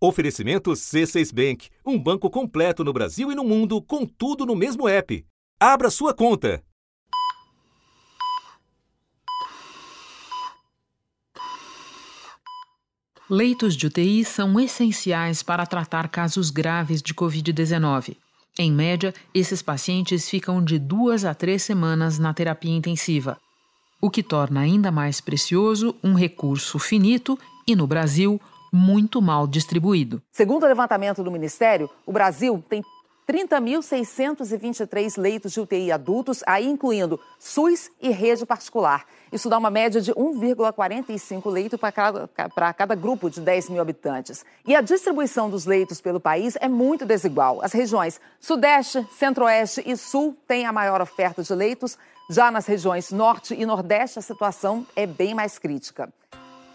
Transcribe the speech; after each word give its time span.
Oferecimento 0.00 0.70
C6 0.70 1.34
Bank, 1.34 1.70
um 1.84 1.98
banco 1.98 2.30
completo 2.30 2.84
no 2.84 2.92
Brasil 2.92 3.32
e 3.32 3.34
no 3.34 3.42
mundo, 3.42 3.82
com 3.82 4.06
tudo 4.06 4.46
no 4.46 4.54
mesmo 4.54 4.88
app. 4.88 5.26
Abra 5.58 5.90
sua 5.90 6.14
conta. 6.14 6.62
Leitos 13.28 13.76
de 13.76 13.88
UTI 13.88 14.24
são 14.24 14.58
essenciais 14.60 15.42
para 15.42 15.66
tratar 15.66 16.08
casos 16.08 16.50
graves 16.50 17.02
de 17.02 17.12
Covid-19. 17.12 18.16
Em 18.56 18.72
média, 18.72 19.12
esses 19.34 19.60
pacientes 19.60 20.30
ficam 20.30 20.64
de 20.64 20.78
duas 20.78 21.24
a 21.24 21.34
três 21.34 21.62
semanas 21.62 22.20
na 22.20 22.32
terapia 22.32 22.74
intensiva, 22.74 23.36
o 24.00 24.08
que 24.08 24.22
torna 24.22 24.60
ainda 24.60 24.92
mais 24.92 25.20
precioso 25.20 25.94
um 26.04 26.14
recurso 26.14 26.78
finito 26.78 27.36
e, 27.66 27.74
no 27.74 27.86
Brasil, 27.86 28.40
muito 28.72 29.20
mal 29.20 29.46
distribuído. 29.46 30.22
Segundo 30.32 30.64
o 30.64 30.66
levantamento 30.66 31.22
do 31.22 31.30
Ministério, 31.30 31.88
o 32.06 32.12
Brasil 32.12 32.62
tem 32.68 32.82
30.623 33.28 35.20
leitos 35.20 35.52
de 35.52 35.60
UTI 35.60 35.92
adultos, 35.92 36.42
aí 36.46 36.66
incluindo 36.66 37.20
SUS 37.38 37.90
e 38.00 38.08
rede 38.08 38.46
particular. 38.46 39.04
Isso 39.30 39.50
dá 39.50 39.58
uma 39.58 39.68
média 39.68 40.00
de 40.00 40.14
1,45 40.14 41.50
leitos 41.50 41.78
para 41.78 41.92
cada, 41.92 42.26
cada 42.72 42.94
grupo 42.94 43.28
de 43.28 43.42
10 43.42 43.68
mil 43.68 43.82
habitantes. 43.82 44.46
E 44.66 44.74
a 44.74 44.80
distribuição 44.80 45.50
dos 45.50 45.66
leitos 45.66 46.00
pelo 46.00 46.18
país 46.18 46.56
é 46.58 46.68
muito 46.68 47.04
desigual. 47.04 47.60
As 47.62 47.74
regiões 47.74 48.18
Sudeste, 48.40 49.06
Centro-Oeste 49.12 49.82
e 49.84 49.94
Sul 49.94 50.34
têm 50.46 50.64
a 50.64 50.72
maior 50.72 51.02
oferta 51.02 51.42
de 51.42 51.54
leitos. 51.54 51.98
Já 52.30 52.50
nas 52.50 52.64
regiões 52.66 53.12
Norte 53.12 53.54
e 53.54 53.66
Nordeste, 53.66 54.18
a 54.18 54.22
situação 54.22 54.86
é 54.96 55.06
bem 55.06 55.34
mais 55.34 55.58
crítica. 55.58 56.10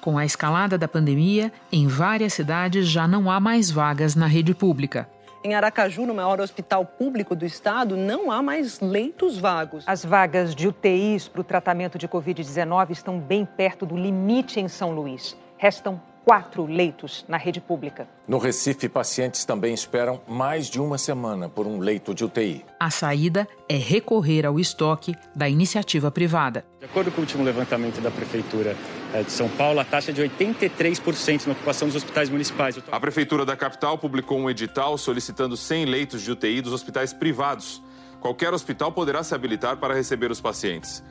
Com 0.03 0.17
a 0.17 0.25
escalada 0.25 0.77
da 0.77 0.85
pandemia, 0.85 1.49
em 1.71 1.87
várias 1.87 2.33
cidades 2.33 2.89
já 2.89 3.07
não 3.07 3.31
há 3.31 3.39
mais 3.39 3.71
vagas 3.71 4.15
na 4.15 4.27
rede 4.27 4.53
pública. 4.53 5.07
Em 5.41 5.55
Aracaju, 5.55 6.05
no 6.05 6.13
maior 6.13 6.41
hospital 6.41 6.85
público 6.85 7.33
do 7.33 7.45
estado, 7.45 7.95
não 7.95 8.29
há 8.29 8.43
mais 8.43 8.81
leitos 8.81 9.37
vagos. 9.37 9.85
As 9.87 10.03
vagas 10.03 10.53
de 10.53 10.67
UTIs 10.67 11.29
para 11.29 11.39
o 11.39 11.43
tratamento 11.43 11.97
de 11.97 12.05
Covid-19 12.05 12.89
estão 12.89 13.17
bem 13.17 13.45
perto 13.45 13.85
do 13.85 13.95
limite 13.95 14.59
em 14.59 14.67
São 14.67 14.91
Luís. 14.91 15.37
Restam 15.57 16.01
quatro 16.25 16.65
leitos 16.65 17.23
na 17.29 17.37
rede 17.37 17.61
pública. 17.61 18.05
No 18.27 18.39
Recife, 18.39 18.89
pacientes 18.89 19.45
também 19.45 19.73
esperam 19.73 20.19
mais 20.27 20.67
de 20.67 20.81
uma 20.81 20.97
semana 20.97 21.47
por 21.47 21.65
um 21.65 21.79
leito 21.79 22.13
de 22.13 22.25
UTI. 22.25 22.65
A 22.77 22.89
saída 22.89 23.47
é 23.69 23.75
recorrer 23.75 24.45
ao 24.45 24.59
estoque 24.59 25.15
da 25.33 25.47
iniciativa 25.47 26.11
privada. 26.11 26.65
De 26.79 26.85
acordo 26.87 27.09
com 27.09 27.19
o 27.19 27.21
último 27.21 27.43
levantamento 27.43 28.01
da 28.01 28.11
Prefeitura 28.11 28.75
de 29.21 29.31
São 29.31 29.47
Paulo, 29.49 29.79
a 29.79 29.85
taxa 29.85 30.11
é 30.11 30.13
de 30.13 30.23
83% 30.23 31.45
na 31.45 31.53
ocupação 31.53 31.87
dos 31.87 31.95
hospitais 31.97 32.29
municipais. 32.29 32.77
A 32.91 32.99
Prefeitura 32.99 33.45
da 33.45 33.55
capital 33.55 33.97
publicou 33.97 34.39
um 34.39 34.49
edital 34.49 34.97
solicitando 34.97 35.55
100 35.55 35.85
leitos 35.85 36.21
de 36.21 36.31
UTI 36.31 36.61
dos 36.61 36.73
hospitais 36.73 37.13
privados. 37.13 37.81
Qualquer 38.19 38.53
hospital 38.53 38.91
poderá 38.91 39.21
se 39.21 39.35
habilitar 39.35 39.77
para 39.77 39.93
receber 39.93 40.31
os 40.31 40.41
pacientes. 40.41 41.03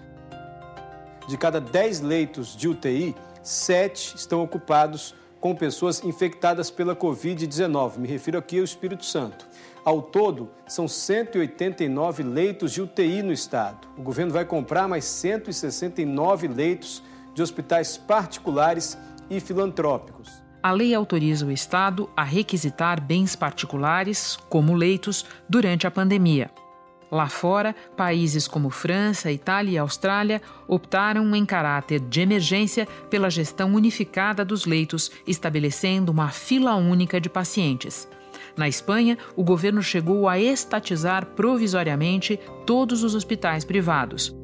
De 1.28 1.36
cada 1.36 1.61
10 1.61 2.00
leitos 2.00 2.56
de 2.56 2.69
UTI, 2.69 3.14
sete 3.42 4.17
estão 4.17 4.42
ocupados 4.42 5.14
com 5.41 5.55
pessoas 5.55 6.03
infectadas 6.05 6.70
pela 6.70 6.97
Covid-19. 6.97 7.98
Me 7.98 8.08
refiro 8.08 8.39
aqui 8.39 8.58
ao 8.58 8.64
Espírito 8.64 9.05
Santo. 9.05 9.47
Ao 9.84 10.00
todo, 10.00 10.48
são 10.69 10.86
189 10.86 12.23
leitos 12.23 12.73
de 12.73 12.80
UTI 12.80 13.23
no 13.23 13.33
estado. 13.33 13.89
O 13.98 14.03
governo 14.03 14.33
vai 14.33 14.45
comprar 14.45 14.86
mais 14.86 15.05
169 15.05 16.47
leitos 16.47 17.03
de 17.34 17.42
hospitais 17.42 17.97
particulares 17.97 18.98
e 19.30 19.41
filantrópicos. 19.41 20.42
A 20.62 20.70
lei 20.70 20.94
autoriza 20.94 21.44
o 21.44 21.50
Estado 21.50 22.08
a 22.16 22.22
requisitar 22.22 23.00
bens 23.00 23.34
particulares, 23.34 24.39
como 24.48 24.74
leitos, 24.74 25.24
durante 25.48 25.86
a 25.86 25.91
pandemia. 25.91 26.50
Lá 27.11 27.28
fora, 27.28 27.74
países 27.94 28.48
como 28.48 28.70
França, 28.70 29.30
Itália 29.30 29.72
e 29.72 29.78
Austrália 29.78 30.40
optaram 30.67 31.34
em 31.36 31.45
caráter 31.45 32.01
de 32.01 32.20
emergência 32.23 32.89
pela 33.11 33.29
gestão 33.29 33.74
unificada 33.74 34.45
dos 34.45 34.64
leitos, 34.64 35.11
estabelecendo 35.27 36.11
uma 36.11 36.30
fila 36.30 36.74
única 36.74 37.20
de 37.20 37.28
pacientes. 37.28 38.08
Na 38.57 38.68
Espanha, 38.68 39.18
o 39.36 39.45
governo 39.45 39.83
chegou 39.83 40.28
a 40.28 40.39
estatizar 40.39 41.27
provisoriamente 41.27 42.40
todos 42.64 43.02
os 43.02 43.14
hospitais 43.14 43.64
privados. 43.64 44.34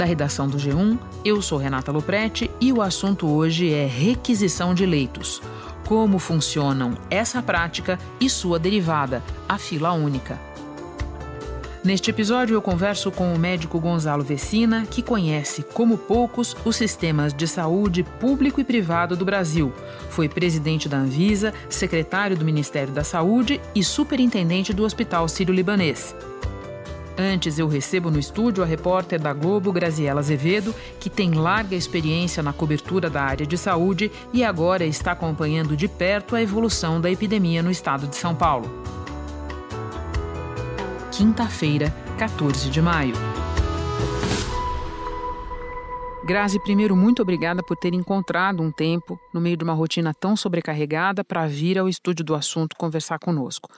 Da 0.00 0.06
redação 0.06 0.48
do 0.48 0.56
G1, 0.56 0.98
eu 1.22 1.42
sou 1.42 1.58
Renata 1.58 1.92
Loprete 1.92 2.50
e 2.58 2.72
o 2.72 2.80
assunto 2.80 3.28
hoje 3.28 3.70
é 3.70 3.84
requisição 3.84 4.72
de 4.72 4.86
leitos 4.86 5.42
como 5.86 6.18
funcionam 6.18 6.96
essa 7.10 7.42
prática 7.42 7.98
e 8.18 8.30
sua 8.30 8.58
derivada, 8.58 9.22
a 9.46 9.58
fila 9.58 9.92
única. 9.92 10.40
Neste 11.84 12.08
episódio, 12.08 12.54
eu 12.54 12.62
converso 12.62 13.10
com 13.10 13.34
o 13.34 13.38
médico 13.38 13.78
Gonzalo 13.78 14.24
Vecina, 14.24 14.86
que 14.90 15.02
conhece, 15.02 15.62
como 15.62 15.98
poucos, 15.98 16.56
os 16.64 16.76
sistemas 16.76 17.34
de 17.34 17.46
saúde 17.46 18.02
público 18.02 18.58
e 18.58 18.64
privado 18.64 19.14
do 19.14 19.24
Brasil. 19.26 19.70
Foi 20.08 20.30
presidente 20.30 20.88
da 20.88 20.96
Anvisa, 20.96 21.52
secretário 21.68 22.38
do 22.38 22.44
Ministério 22.44 22.94
da 22.94 23.04
Saúde 23.04 23.60
e 23.74 23.84
superintendente 23.84 24.72
do 24.72 24.82
Hospital 24.82 25.28
Sírio-Libanês. 25.28 26.14
Antes, 27.20 27.58
eu 27.58 27.68
recebo 27.68 28.10
no 28.10 28.18
estúdio 28.18 28.64
a 28.64 28.66
repórter 28.66 29.20
da 29.20 29.34
Globo, 29.34 29.70
Graziela 29.70 30.20
Azevedo, 30.20 30.74
que 30.98 31.10
tem 31.10 31.32
larga 31.34 31.76
experiência 31.76 32.42
na 32.42 32.50
cobertura 32.50 33.10
da 33.10 33.22
área 33.22 33.46
de 33.46 33.58
saúde 33.58 34.10
e 34.32 34.42
agora 34.42 34.86
está 34.86 35.12
acompanhando 35.12 35.76
de 35.76 35.86
perto 35.86 36.34
a 36.34 36.40
evolução 36.40 36.98
da 36.98 37.10
epidemia 37.10 37.62
no 37.62 37.70
estado 37.70 38.06
de 38.06 38.16
São 38.16 38.34
Paulo. 38.34 38.70
Quinta-feira, 41.12 41.94
14 42.16 42.70
de 42.70 42.80
maio. 42.80 43.14
Grazi, 46.30 46.60
primeiro, 46.60 46.94
muito 46.94 47.22
obrigada 47.22 47.60
por 47.60 47.76
ter 47.76 47.92
encontrado 47.92 48.62
um 48.62 48.70
tempo, 48.70 49.18
no 49.34 49.40
meio 49.40 49.56
de 49.56 49.64
uma 49.64 49.72
rotina 49.72 50.14
tão 50.14 50.36
sobrecarregada, 50.36 51.24
para 51.24 51.48
vir 51.48 51.76
ao 51.76 51.88
estúdio 51.88 52.24
do 52.24 52.36
assunto 52.36 52.76
conversar 52.76 53.18
conosco. 53.18 53.68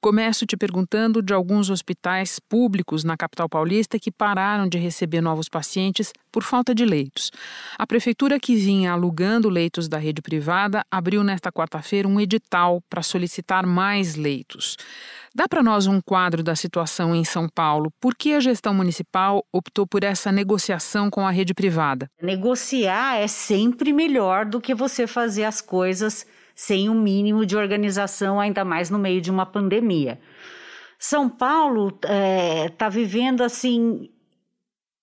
Começo 0.00 0.46
te 0.46 0.56
perguntando 0.56 1.20
de 1.20 1.34
alguns 1.34 1.68
hospitais 1.68 2.40
públicos 2.40 3.04
na 3.04 3.14
capital 3.14 3.46
paulista 3.46 3.98
que 3.98 4.10
pararam 4.10 4.66
de 4.66 4.78
receber 4.78 5.20
novos 5.20 5.50
pacientes 5.50 6.10
por 6.30 6.42
falta 6.42 6.74
de 6.74 6.84
leitos. 6.84 7.30
A 7.78 7.86
prefeitura, 7.86 8.38
que 8.38 8.54
vinha 8.54 8.92
alugando 8.92 9.48
leitos 9.48 9.88
da 9.88 9.98
rede 9.98 10.22
privada, 10.22 10.84
abriu 10.90 11.24
nesta 11.24 11.50
quarta-feira 11.50 12.06
um 12.06 12.20
edital 12.20 12.82
para 12.88 13.02
solicitar 13.02 13.66
mais 13.66 14.14
leitos. 14.14 14.76
Dá 15.34 15.46
para 15.46 15.62
nós 15.62 15.86
um 15.86 16.00
quadro 16.00 16.42
da 16.42 16.56
situação 16.56 17.14
em 17.14 17.24
São 17.24 17.48
Paulo. 17.48 17.92
Por 18.00 18.14
que 18.14 18.32
a 18.32 18.40
gestão 18.40 18.74
municipal 18.74 19.44
optou 19.52 19.86
por 19.86 20.02
essa 20.02 20.32
negociação 20.32 21.10
com 21.10 21.26
a 21.26 21.30
rede 21.30 21.54
privada? 21.54 22.10
Negociar 22.20 23.16
é 23.16 23.26
sempre 23.26 23.92
melhor 23.92 24.44
do 24.44 24.60
que 24.60 24.74
você 24.74 25.06
fazer 25.06 25.44
as 25.44 25.60
coisas 25.60 26.26
sem 26.54 26.88
o 26.88 26.92
um 26.92 27.00
mínimo 27.00 27.46
de 27.46 27.56
organização, 27.56 28.40
ainda 28.40 28.64
mais 28.64 28.90
no 28.90 28.98
meio 28.98 29.20
de 29.20 29.30
uma 29.30 29.46
pandemia. 29.46 30.18
São 30.98 31.28
Paulo 31.28 31.88
está 31.90 32.08
é, 32.12 32.68
tá 32.70 32.88
vivendo 32.88 33.42
assim 33.42 34.10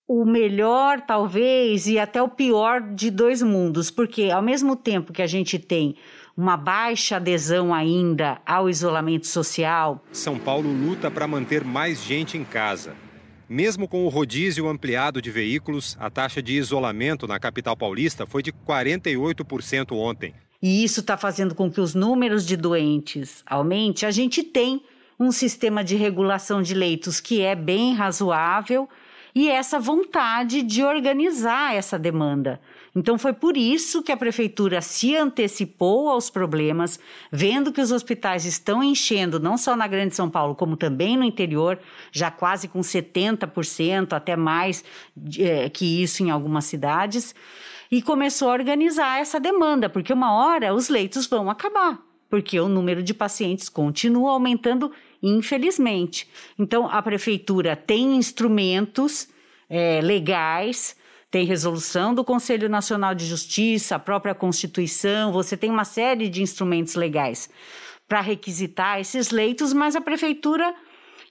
o 0.08 0.24
melhor, 0.24 1.02
talvez, 1.02 1.88
e 1.88 1.98
até 1.98 2.22
o 2.22 2.30
pior 2.30 2.82
de 2.82 3.10
dois 3.10 3.42
mundos, 3.42 3.90
porque 3.90 4.30
ao 4.30 4.42
mesmo 4.42 4.76
tempo 4.76 5.12
que 5.12 5.22
a 5.22 5.28
gente 5.28 5.58
tem 5.58 5.96
uma 6.38 6.58
baixa 6.58 7.16
adesão 7.16 7.74
ainda 7.74 8.40
ao 8.46 8.70
isolamento 8.70 9.26
social. 9.26 10.04
São 10.12 10.38
Paulo 10.38 10.70
luta 10.70 11.10
para 11.10 11.28
manter 11.28 11.64
mais 11.64 12.04
gente 12.04 12.38
em 12.38 12.44
casa. 12.44 12.94
Mesmo 13.48 13.88
com 13.88 14.06
o 14.06 14.10
rodízio 14.10 14.68
ampliado 14.68 15.22
de 15.22 15.32
veículos, 15.32 15.96
a 16.00 16.10
taxa 16.10 16.42
de 16.42 16.54
isolamento 16.54 17.28
na 17.28 17.40
capital 17.40 17.78
paulista 17.78 18.26
foi 18.26 18.42
de 18.42 18.52
48% 18.52 19.92
ontem. 19.94 20.34
E 20.62 20.84
isso 20.84 21.02
está 21.02 21.16
fazendo 21.16 21.54
com 21.54 21.70
que 21.70 21.80
os 21.80 21.94
números 21.94 22.46
de 22.46 22.58
doentes 22.58 23.44
aumente. 23.46 24.06
A 24.06 24.12
gente 24.12 24.44
tem 24.44 24.82
um 25.20 25.32
sistema 25.32 25.84
de 25.84 25.96
regulação 25.96 26.62
de 26.62 26.74
leitos 26.74 27.20
que 27.20 27.42
é 27.42 27.56
bem 27.56 27.94
razoável 27.94 28.90
e 29.36 29.50
essa 29.50 29.78
vontade 29.78 30.62
de 30.62 30.82
organizar 30.82 31.76
essa 31.76 32.00
demanda. 32.00 32.62
Então 32.96 33.18
foi 33.18 33.34
por 33.34 33.58
isso 33.58 34.02
que 34.02 34.14
a 34.14 34.18
prefeitura 34.18 34.82
se 34.82 35.14
antecipou 35.14 36.08
aos 36.10 36.30
problemas, 36.30 36.98
vendo 37.30 37.74
que 37.74 37.82
os 37.82 37.92
hospitais 37.92 38.46
estão 38.46 38.82
enchendo 38.82 39.38
não 39.38 39.58
só 39.58 39.76
na 39.76 39.86
Grande 39.88 40.16
São 40.16 40.30
Paulo, 40.30 40.56
como 40.56 40.78
também 40.78 41.18
no 41.18 41.26
interior, 41.26 41.78
já 42.14 42.32
quase 42.32 42.70
com 42.70 42.80
70%, 42.80 44.14
até 44.14 44.38
mais 44.38 44.86
é, 45.38 45.70
que 45.70 46.02
isso 46.02 46.24
em 46.24 46.32
algumas 46.32 46.64
cidades, 46.64 47.36
e 47.92 48.02
começou 48.02 48.50
a 48.50 48.54
organizar 48.54 49.20
essa 49.20 49.40
demanda, 49.40 49.90
porque 49.90 50.14
uma 50.14 50.34
hora 50.34 50.74
os 50.74 50.88
leitos 50.88 51.28
vão 51.28 51.50
acabar, 51.50 52.00
porque 52.30 52.58
o 52.58 52.70
número 52.70 53.04
de 53.04 53.14
pacientes 53.14 53.68
continua 53.68 54.32
aumentando, 54.32 54.92
infelizmente. 55.28 56.30
Então 56.58 56.88
a 56.88 57.02
prefeitura 57.02 57.76
tem 57.76 58.16
instrumentos 58.16 59.28
é, 59.70 60.00
legais 60.02 60.96
Tem 61.32 61.46
resolução 61.46 62.14
do 62.14 62.24
Conselho 62.24 62.70
Nacional 62.70 63.14
de 63.14 63.26
Justiça, 63.26 63.96
a 63.96 64.00
própria 64.00 64.34
Constituição, 64.34 65.34
você 65.34 65.58
tem 65.58 65.70
uma 65.70 65.84
série 65.84 66.30
de 66.30 66.42
instrumentos 66.42 66.96
legais 66.96 67.50
para 68.08 68.22
requisitar 68.22 69.00
esses 69.00 69.32
leitos, 69.32 69.74
mas 69.74 69.96
a 69.96 70.02
prefeitura 70.02 70.74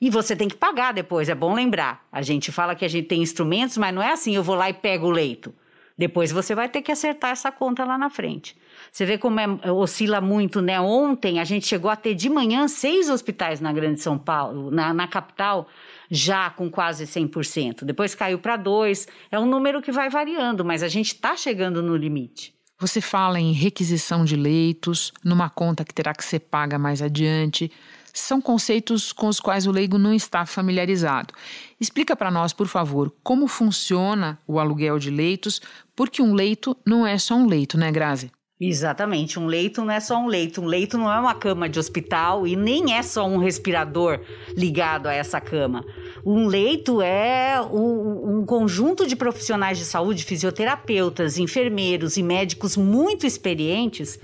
e 0.01 0.11
você 0.11 0.37
tem 0.37 0.49
que 0.49 0.57
pagar 0.57 0.93
depois, 0.93 1.29
é 1.29 1.35
bom 1.35 1.55
lembrar. 1.55 2.07
A 2.13 2.21
gente 2.21 2.53
fala 2.53 2.75
que 2.75 2.85
a 2.85 2.89
gente 2.89 3.07
tem 3.07 3.23
instrumentos, 3.23 3.79
mas 3.79 3.95
não 3.95 4.03
é 4.03 4.13
assim, 4.13 4.35
eu 4.35 4.43
vou 4.43 4.57
lá 4.57 4.69
e 4.69 4.75
pego 4.75 5.07
o 5.07 5.11
leito. 5.11 5.55
Depois 5.97 6.33
você 6.33 6.55
vai 6.55 6.69
ter 6.69 6.83
que 6.83 6.93
acertar 6.93 7.31
essa 7.31 7.51
conta 7.51 7.85
lá 7.85 7.97
na 7.97 8.11
frente. 8.11 8.57
Você 8.95 9.05
vê 9.05 9.19
como 9.19 9.41
é, 9.41 9.73
oscila 9.73 10.21
muito, 10.21 10.63
né? 10.63 10.81
Ontem 10.81 11.41
a 11.41 11.45
gente 11.45 11.67
chegou 11.67 11.91
a 11.91 11.97
ter 11.97 12.15
de 12.15 12.31
manhã 12.31 12.69
seis 12.69 13.11
hospitais 13.11 13.61
na 13.61 13.73
Grande 13.73 14.01
São 14.01 14.17
Paulo, 14.17 14.71
na, 14.71 14.95
na 14.95 15.09
capital, 15.09 15.67
já 16.09 16.49
com 16.51 16.71
quase 16.71 17.05
100%. 17.05 17.83
Depois 17.83 18.15
caiu 18.15 18.39
para 18.39 18.57
dois. 18.57 19.09
É 19.33 19.39
um 19.39 19.47
número 19.47 19.83
que 19.83 19.91
vai 19.91 20.09
variando, 20.09 20.65
mas 20.65 20.81
a 20.81 20.87
gente 20.87 21.09
está 21.09 21.37
chegando 21.37 21.83
no 21.83 21.97
limite. 21.97 22.55
Você 22.79 23.01
fala 23.01 23.41
em 23.41 23.51
requisição 23.51 24.25
de 24.25 24.37
leitos, 24.37 25.13
numa 25.25 25.51
conta 25.51 25.85
que 25.85 25.93
terá 25.93 26.15
que 26.15 26.25
ser 26.25 26.39
paga 26.39 26.79
mais 26.79 27.03
adiante. 27.03 27.73
São 28.13 28.41
conceitos 28.41 29.13
com 29.13 29.27
os 29.27 29.41
quais 29.41 29.67
o 29.67 29.73
leigo 29.73 29.99
não 29.99 30.15
está 30.15 30.47
familiarizado. 30.47 31.35
Explica 31.81 32.15
para 32.15 32.31
nós, 32.31 32.53
por 32.53 32.69
favor, 32.69 33.13
como 33.25 33.49
funciona 33.49 34.39
o 34.47 34.61
aluguel 34.61 35.01
de 35.01 35.11
leitos, 35.11 35.61
porque 35.97 36.23
um 36.23 36.33
leito 36.33 36.77
não 36.87 37.05
é 37.05 37.19
só 37.19 37.35
um 37.35 37.49
leito, 37.49 37.77
né, 37.77 37.91
Grazi? 37.91 38.31
Exatamente, 38.61 39.37
um 39.37 39.47
leito 39.47 39.85
não 39.85 39.93
é 39.93 39.99
só 39.99 40.17
um 40.17 40.29
leito, 40.29 40.61
um 40.61 40.67
leito 40.67 40.97
não 40.97 41.13
é 41.13 41.19
uma 41.19 41.35
cama 41.35 41.69
de 41.69 41.77
hospital 41.77 42.47
e 42.47 42.55
nem 42.55 42.95
é 42.95 43.03
só 43.03 43.27
um 43.27 43.39
respirador 43.39 44.21
ligado 44.57 45.09
a 45.09 45.13
essa 45.13 45.41
cama. 45.41 45.85
Um 46.25 46.47
leito 46.47 47.03
é 47.03 47.61
um, 47.61 48.45
conjunto 48.47 49.09
de 49.09 49.17
profissionais 49.17 49.77
de 49.77 49.85
saúde, 49.85 50.25
fisioterapeutas, 50.25 51.37
enfermeiros 51.37 52.17
e 52.17 52.23
médicos 52.23 52.77
muito 52.77 53.27
experientes 53.27 54.21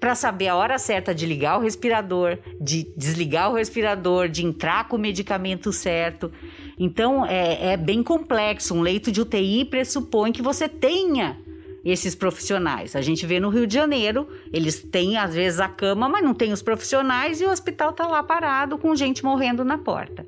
para 0.00 0.16
saber 0.16 0.48
a 0.48 0.56
hora 0.56 0.76
certa 0.76 1.14
de 1.14 1.24
ligar 1.24 1.58
o 1.58 1.62
respirador, 1.62 2.38
de 2.60 2.92
desligar 2.96 3.50
o 3.50 3.54
respirador, 3.54 4.28
de 4.28 4.44
entrar 4.44 4.88
com 4.88 4.96
o 4.96 5.00
medicamento 5.00 5.72
certo. 5.72 6.32
Então 6.76 7.24
é, 7.24 7.72
é 7.72 7.76
bem 7.76 8.02
complexo. 8.02 8.74
Um 8.74 8.80
leito 8.80 9.12
de 9.12 9.20
UTI 9.20 9.64
pressupõe 9.64 10.32
que 10.32 10.42
você 10.42 10.68
tenha 10.68 11.38
esses 11.84 12.14
profissionais. 12.14 12.96
A 12.96 13.00
gente 13.00 13.26
vê 13.26 13.40
no 13.40 13.48
Rio 13.48 13.66
de 13.66 13.74
Janeiro, 13.74 14.28
eles 14.52 14.82
têm 14.82 15.16
às 15.16 15.34
vezes 15.34 15.60
a 15.60 15.68
cama, 15.68 16.08
mas 16.08 16.22
não 16.22 16.34
tem 16.34 16.52
os 16.52 16.62
profissionais 16.62 17.40
e 17.40 17.44
o 17.44 17.50
hospital 17.50 17.90
está 17.90 18.06
lá 18.06 18.22
parado 18.22 18.78
com 18.78 18.94
gente 18.94 19.24
morrendo 19.24 19.64
na 19.64 19.78
porta. 19.78 20.26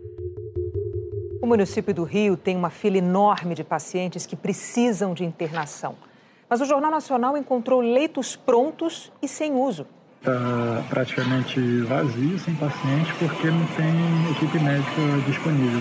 O 1.43 1.47
município 1.47 1.95
do 1.95 2.05
Rio 2.05 2.37
tem 2.37 2.57
uma 2.57 2.71
fila 2.71 2.99
enorme 2.99 3.55
de 3.55 3.65
pacientes 3.65 4.27
que 4.27 4.37
precisam 4.37 5.15
de 5.15 5.25
internação. 5.25 5.97
Mas 6.49 6.61
o 6.61 6.65
Jornal 6.65 6.91
Nacional 6.91 7.37
encontrou 7.37 7.81
leitos 7.81 8.37
prontos 8.37 9.11
e 9.23 9.29
sem 9.29 9.53
uso. 9.53 9.87
Está 10.19 10.85
praticamente 10.91 11.59
vazio, 11.83 12.39
sem 12.41 12.55
paciente, 12.57 13.15
porque 13.19 13.51
não 13.51 13.65
tem 13.69 14.31
equipe 14.33 14.59
médica 14.59 15.01
disponível. 15.27 15.81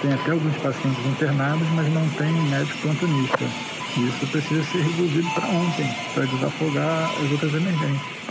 Tem 0.00 0.14
até 0.14 0.30
alguns 0.30 0.56
pacientes 0.56 1.04
internados, 1.04 1.68
mas 1.74 1.92
não 1.92 2.08
tem 2.10 2.32
médico 2.48 2.78
plantonista. 2.78 3.73
Isso 3.96 4.26
precisa 4.26 4.64
ser 4.64 4.78
resolvido 4.78 5.32
para 5.34 5.46
ontem, 5.46 5.86
para 6.12 6.24
desafogar 6.26 7.10
as 7.22 7.30
outras 7.30 7.54
emergências. 7.54 8.24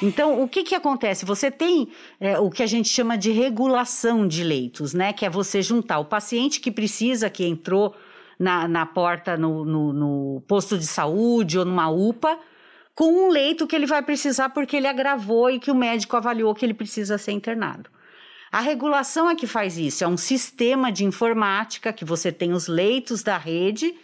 Então, 0.00 0.40
o 0.40 0.48
que, 0.48 0.62
que 0.62 0.76
acontece? 0.76 1.24
Você 1.24 1.50
tem 1.50 1.88
é, 2.20 2.38
o 2.38 2.48
que 2.48 2.62
a 2.62 2.66
gente 2.66 2.88
chama 2.88 3.18
de 3.18 3.32
regulação 3.32 4.28
de 4.28 4.44
leitos, 4.44 4.94
né? 4.94 5.12
Que 5.12 5.26
é 5.26 5.30
você 5.30 5.60
juntar 5.60 5.98
o 5.98 6.04
paciente 6.04 6.60
que 6.60 6.70
precisa, 6.70 7.28
que 7.28 7.44
entrou 7.44 7.96
na, 8.38 8.68
na 8.68 8.86
porta 8.86 9.36
no, 9.36 9.64
no, 9.64 9.92
no 9.92 10.42
posto 10.46 10.78
de 10.78 10.86
saúde 10.86 11.58
ou 11.58 11.64
numa 11.64 11.90
UPA, 11.90 12.38
com 12.94 13.26
um 13.26 13.28
leito 13.28 13.66
que 13.66 13.74
ele 13.74 13.86
vai 13.86 14.02
precisar 14.02 14.50
porque 14.50 14.76
ele 14.76 14.86
agravou 14.86 15.50
e 15.50 15.58
que 15.58 15.70
o 15.70 15.74
médico 15.74 16.16
avaliou 16.16 16.54
que 16.54 16.64
ele 16.64 16.74
precisa 16.74 17.18
ser 17.18 17.32
internado. 17.32 17.90
A 18.52 18.60
regulação 18.60 19.28
é 19.28 19.34
que 19.34 19.46
faz 19.46 19.76
isso, 19.76 20.04
é 20.04 20.08
um 20.08 20.16
sistema 20.16 20.90
de 20.90 21.04
informática 21.04 21.92
que 21.92 22.04
você 22.04 22.30
tem 22.32 22.52
os 22.52 22.66
leitos 22.66 23.22
da 23.22 23.36
rede 23.36 23.94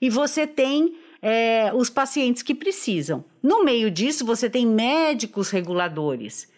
e 0.00 0.08
você 0.08 0.46
tem 0.46 0.96
é, 1.20 1.72
os 1.74 1.90
pacientes 1.90 2.42
que 2.42 2.54
precisam. 2.54 3.24
No 3.42 3.64
meio 3.64 3.90
disso, 3.90 4.24
você 4.24 4.48
tem 4.48 4.66
médicos 4.66 5.50
reguladores. 5.50 6.48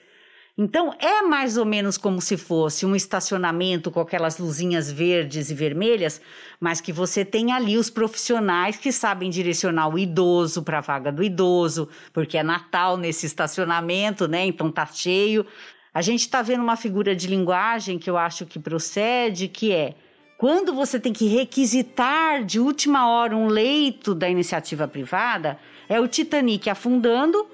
Então, 0.58 0.94
é 0.98 1.22
mais 1.22 1.56
ou 1.56 1.64
menos 1.64 1.96
como 1.96 2.20
se 2.20 2.36
fosse 2.36 2.84
um 2.84 2.94
estacionamento 2.94 3.90
com 3.90 4.00
aquelas 4.00 4.36
luzinhas 4.36 4.92
verdes 4.92 5.50
e 5.50 5.54
vermelhas, 5.54 6.20
mas 6.60 6.82
que 6.82 6.92
você 6.92 7.24
tem 7.24 7.50
ali 7.50 7.78
os 7.78 7.88
profissionais 7.88 8.76
que 8.76 8.92
sabem 8.92 9.30
direcionar 9.30 9.88
o 9.88 9.98
idoso 9.98 10.62
para 10.62 10.78
a 10.78 10.82
vaga 10.82 11.10
do 11.10 11.22
idoso, 11.22 11.88
porque 12.12 12.36
é 12.36 12.42
Natal 12.42 12.98
nesse 12.98 13.24
estacionamento, 13.24 14.28
né? 14.28 14.44
Então 14.44 14.70
tá 14.70 14.84
cheio. 14.84 15.46
A 15.94 16.02
gente 16.02 16.20
está 16.20 16.42
vendo 16.42 16.62
uma 16.62 16.76
figura 16.76 17.16
de 17.16 17.26
linguagem 17.26 17.98
que 17.98 18.10
eu 18.10 18.18
acho 18.18 18.44
que 18.44 18.58
procede, 18.58 19.48
que 19.48 19.72
é 19.72 19.94
quando 20.40 20.72
você 20.72 20.98
tem 20.98 21.12
que 21.12 21.26
requisitar 21.26 22.42
de 22.42 22.58
última 22.58 23.06
hora 23.06 23.36
um 23.36 23.46
leito 23.46 24.14
da 24.14 24.26
iniciativa 24.26 24.88
privada, 24.88 25.58
é 25.86 26.00
o 26.00 26.08
Titanic 26.08 26.70
afundando. 26.70 27.46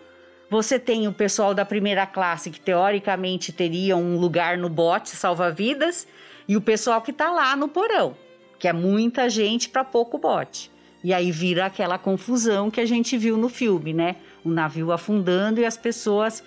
Você 0.48 0.78
tem 0.78 1.08
o 1.08 1.12
pessoal 1.12 1.52
da 1.52 1.64
primeira 1.64 2.06
classe 2.06 2.48
que 2.48 2.60
teoricamente 2.60 3.50
teria 3.50 3.96
um 3.96 4.16
lugar 4.16 4.56
no 4.56 4.68
bote 4.68 5.10
salva-vidas 5.16 6.06
e 6.46 6.56
o 6.56 6.60
pessoal 6.60 7.02
que 7.02 7.10
está 7.10 7.28
lá 7.32 7.56
no 7.56 7.66
porão, 7.66 8.16
que 8.56 8.68
é 8.68 8.72
muita 8.72 9.28
gente 9.28 9.68
para 9.68 9.82
pouco 9.82 10.16
bote. 10.16 10.70
E 11.02 11.12
aí 11.12 11.32
vira 11.32 11.66
aquela 11.66 11.98
confusão 11.98 12.70
que 12.70 12.80
a 12.80 12.86
gente 12.86 13.18
viu 13.18 13.36
no 13.36 13.48
filme, 13.48 13.92
né? 13.92 14.14
O 14.44 14.48
navio 14.48 14.92
afundando 14.92 15.60
e 15.60 15.64
as 15.64 15.76
pessoas 15.76 16.40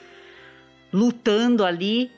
lutando 0.94 1.66
ali 1.66 2.10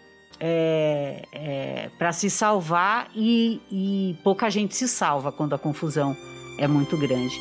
é, 0.43 1.21
é, 1.31 1.89
para 1.99 2.11
se 2.11 2.27
salvar 2.27 3.11
e, 3.13 3.61
e 3.71 4.17
pouca 4.23 4.49
gente 4.49 4.75
se 4.75 4.87
salva 4.87 5.31
quando 5.31 5.53
a 5.53 5.59
confusão 5.59 6.17
é 6.57 6.67
muito 6.67 6.97
grande. 6.97 7.39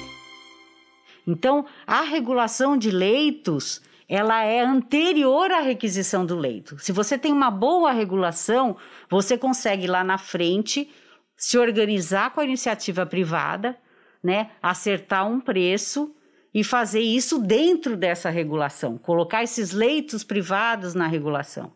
Então, 1.27 1.65
a 1.87 2.03
regulação 2.03 2.77
de 2.77 2.91
leitos 2.91 3.81
ela 4.07 4.43
é 4.43 4.61
anterior 4.61 5.51
à 5.51 5.61
requisição 5.61 6.27
do 6.27 6.37
leito. 6.37 6.79
Se 6.79 6.93
você 6.93 7.17
tem 7.17 7.33
uma 7.33 7.51
boa 7.51 7.93
regulação, 7.93 8.77
você 9.09 9.39
consegue 9.39 9.87
lá 9.87 10.05
na 10.05 10.19
frente 10.19 10.91
se 11.37 11.57
organizar 11.57 12.33
com 12.33 12.41
a 12.41 12.45
iniciativa 12.45 13.07
privada, 13.07 13.79
né, 14.23 14.51
acertar 14.61 15.27
um 15.27 15.41
preço 15.41 16.15
e 16.53 16.63
fazer 16.63 17.01
isso 17.01 17.39
dentro 17.39 17.97
dessa 17.97 18.29
regulação, 18.29 18.99
colocar 18.99 19.43
esses 19.43 19.71
leitos 19.71 20.23
privados 20.23 20.93
na 20.93 21.07
regulação. 21.07 21.73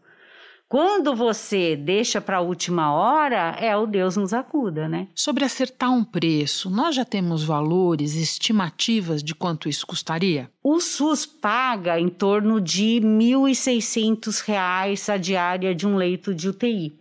Quando 0.68 1.14
você 1.14 1.76
deixa 1.76 2.20
para 2.20 2.38
a 2.38 2.40
última 2.40 2.92
hora, 2.92 3.56
é 3.60 3.76
o 3.76 3.86
Deus 3.86 4.16
nos 4.16 4.32
acuda, 4.32 4.88
né? 4.88 5.08
Sobre 5.14 5.44
acertar 5.44 5.92
um 5.92 6.02
preço, 6.02 6.70
nós 6.70 6.96
já 6.96 7.04
temos 7.04 7.44
valores, 7.44 8.16
estimativas 8.16 9.22
de 9.22 9.34
quanto 9.34 9.68
isso 9.68 9.86
custaria? 9.86 10.50
O 10.62 10.80
SUS 10.80 11.26
paga 11.26 12.00
em 12.00 12.08
torno 12.08 12.60
de 12.60 12.98
R$ 12.98 13.06
1.600 13.06 15.12
a 15.12 15.16
diária 15.16 15.74
de 15.74 15.86
um 15.86 15.96
leito 15.96 16.34
de 16.34 16.48
UTI. 16.48 16.98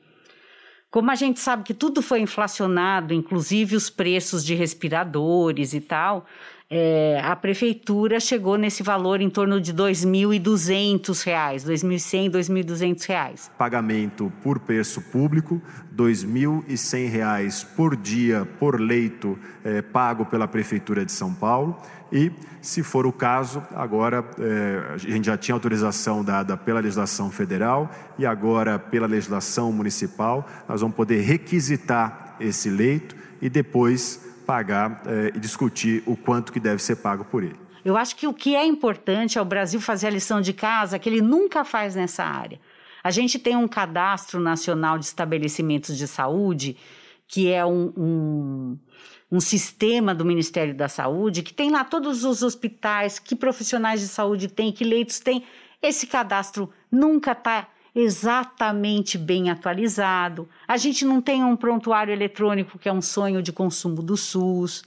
Como 0.91 1.09
a 1.09 1.15
gente 1.15 1.39
sabe 1.39 1.63
que 1.63 1.73
tudo 1.73 2.03
foi 2.03 2.19
inflacionado, 2.19 3.15
inclusive 3.15 3.75
os 3.75 3.89
preços 3.89 4.45
de 4.45 4.53
respiradores 4.53 5.73
e 5.73 5.81
tal, 5.81 6.27
é, 6.75 7.21
a 7.23 7.35
prefeitura 7.35 8.19
chegou 8.19 8.57
nesse 8.57 8.81
valor 8.81 9.21
em 9.21 9.29
torno 9.29 9.61
de 9.61 9.69
R$ 9.71 9.77
2.200, 9.77 11.23
R$ 11.23 11.75
2.100, 11.75 12.23
R$ 12.23 12.63
2.200. 12.63 13.51
Pagamento 13.55 14.33
por 14.41 14.57
preço 14.57 14.99
público, 14.99 15.61
R$ 15.91 15.95
2.100 15.95 17.67
por 17.75 17.95
dia 17.95 18.47
por 18.57 18.81
leito 18.81 19.37
é, 19.63 19.83
pago 19.83 20.25
pela 20.25 20.47
Prefeitura 20.47 21.05
de 21.05 21.11
São 21.11 21.31
Paulo. 21.31 21.79
E, 22.11 22.31
se 22.59 22.81
for 22.81 23.05
o 23.05 23.13
caso, 23.13 23.61
agora 23.75 24.25
é, 24.39 24.93
a 24.95 24.97
gente 24.97 25.25
já 25.25 25.37
tinha 25.37 25.53
autorização 25.53 26.23
dada 26.23 26.57
pela 26.57 26.79
legislação 26.79 27.29
federal 27.29 27.91
e 28.17 28.25
agora 28.25 28.79
pela 28.79 29.05
legislação 29.05 29.71
municipal, 29.71 30.47
nós 30.67 30.81
vamos 30.81 30.95
poder 30.95 31.21
requisitar 31.21 32.35
esse 32.39 32.67
leito 32.67 33.15
e 33.39 33.47
depois 33.47 34.32
pagar 34.43 35.01
é, 35.05 35.31
e 35.35 35.39
discutir 35.39 36.03
o 36.05 36.15
quanto 36.15 36.51
que 36.51 36.59
deve 36.59 36.81
ser 36.81 36.97
pago 36.97 37.25
por 37.25 37.43
ele. 37.43 37.55
Eu 37.83 37.97
acho 37.97 38.15
que 38.15 38.27
o 38.27 38.33
que 38.33 38.55
é 38.55 38.65
importante 38.65 39.37
é 39.37 39.41
o 39.41 39.45
Brasil 39.45 39.81
fazer 39.81 40.07
a 40.07 40.09
lição 40.09 40.39
de 40.39 40.53
casa 40.53 40.97
que 40.97 41.09
ele 41.09 41.21
nunca 41.21 41.65
faz 41.65 41.95
nessa 41.95 42.23
área. 42.23 42.59
A 43.03 43.11
gente 43.11 43.37
tem 43.37 43.55
um 43.57 43.67
cadastro 43.67 44.39
nacional 44.39 44.97
de 44.97 45.05
estabelecimentos 45.05 45.97
de 45.97 46.07
saúde, 46.07 46.77
que 47.27 47.51
é 47.51 47.65
um, 47.65 47.91
um, 47.97 48.79
um 49.29 49.39
sistema 49.41 50.15
do 50.15 50.23
Ministério 50.23 50.73
da 50.73 50.87
Saúde, 50.87 51.43
que 51.43 51.53
tem 51.53 51.69
lá 51.69 51.83
todos 51.83 52.23
os 52.23 52.43
hospitais, 52.43 53.19
que 53.19 53.35
profissionais 53.35 53.99
de 53.99 54.07
saúde 54.07 54.47
tem, 54.47 54.71
que 54.71 54.85
leitos 54.85 55.19
tem. 55.19 55.43
Esse 55.81 56.07
cadastro 56.07 56.69
nunca 56.89 57.33
está 57.33 57.67
exatamente 57.95 59.17
bem 59.17 59.49
atualizado. 59.49 60.47
A 60.67 60.77
gente 60.77 61.05
não 61.05 61.21
tem 61.21 61.43
um 61.43 61.55
prontuário 61.55 62.11
eletrônico 62.11 62.79
que 62.79 62.89
é 62.89 62.93
um 62.93 63.01
sonho 63.01 63.41
de 63.41 63.51
consumo 63.51 64.01
do 64.01 64.17
SUS. 64.17 64.83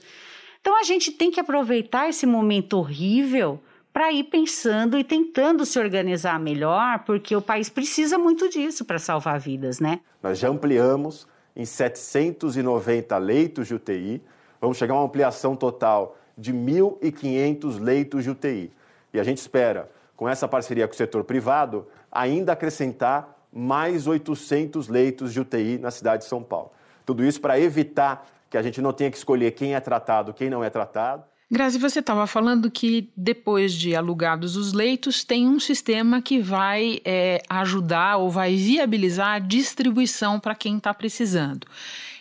Então 0.59 0.79
a 0.79 0.83
gente 0.83 1.11
tem 1.11 1.31
que 1.31 1.39
aproveitar 1.39 2.09
esse 2.09 2.25
momento 2.25 2.77
horrível 2.77 3.61
para 3.93 4.11
ir 4.11 4.25
pensando 4.25 4.97
e 4.97 5.03
tentando 5.03 5.65
se 5.65 5.79
organizar 5.79 6.39
melhor, 6.39 6.99
porque 6.99 7.35
o 7.35 7.41
país 7.41 7.69
precisa 7.69 8.17
muito 8.17 8.47
disso 8.49 8.85
para 8.85 8.99
salvar 8.99 9.39
vidas, 9.39 9.79
né? 9.79 10.01
Nós 10.21 10.37
já 10.37 10.49
ampliamos 10.49 11.27
em 11.55 11.65
790 11.65 13.17
leitos 13.17 13.67
de 13.67 13.73
UTI, 13.73 14.21
vamos 14.61 14.77
chegar 14.77 14.93
a 14.93 14.97
uma 14.97 15.05
ampliação 15.05 15.55
total 15.55 16.15
de 16.37 16.53
1.500 16.53 17.79
leitos 17.79 18.23
de 18.23 18.29
UTI. 18.29 18.71
E 19.11 19.19
a 19.19 19.23
gente 19.23 19.39
espera, 19.39 19.89
com 20.17 20.27
essa 20.27 20.47
parceria 20.47 20.87
com 20.87 20.93
o 20.93 20.97
setor 20.97 21.23
privado, 21.23 21.87
ainda 22.11 22.51
acrescentar 22.51 23.37
mais 23.53 24.07
800 24.07 24.89
leitos 24.89 25.31
de 25.31 25.39
UTI 25.39 25.77
na 25.77 25.91
cidade 25.91 26.23
de 26.23 26.29
São 26.29 26.43
Paulo. 26.43 26.71
Tudo 27.05 27.23
isso 27.23 27.39
para 27.39 27.57
evitar 27.59 28.27
que 28.49 28.57
a 28.57 28.61
gente 28.61 28.81
não 28.81 28.91
tenha 28.91 29.11
que 29.11 29.17
escolher 29.17 29.51
quem 29.51 29.75
é 29.75 29.79
tratado, 29.79 30.33
quem 30.33 30.49
não 30.49 30.63
é 30.63 30.69
tratado. 30.69 31.23
Grazi, 31.49 31.79
você 31.79 31.99
estava 31.99 32.27
falando 32.27 32.69
que 32.69 33.09
depois 33.15 33.71
de 33.73 33.95
alugados 33.95 34.57
os 34.57 34.73
leitos, 34.73 35.23
tem 35.23 35.47
um 35.47 35.61
sistema 35.61 36.21
que 36.21 36.41
vai 36.41 36.99
é, 37.05 37.41
ajudar 37.49 38.17
ou 38.17 38.29
vai 38.29 38.55
viabilizar 38.55 39.35
a 39.35 39.39
distribuição 39.39 40.41
para 40.41 40.53
quem 40.53 40.75
está 40.77 40.93
precisando. 40.93 41.65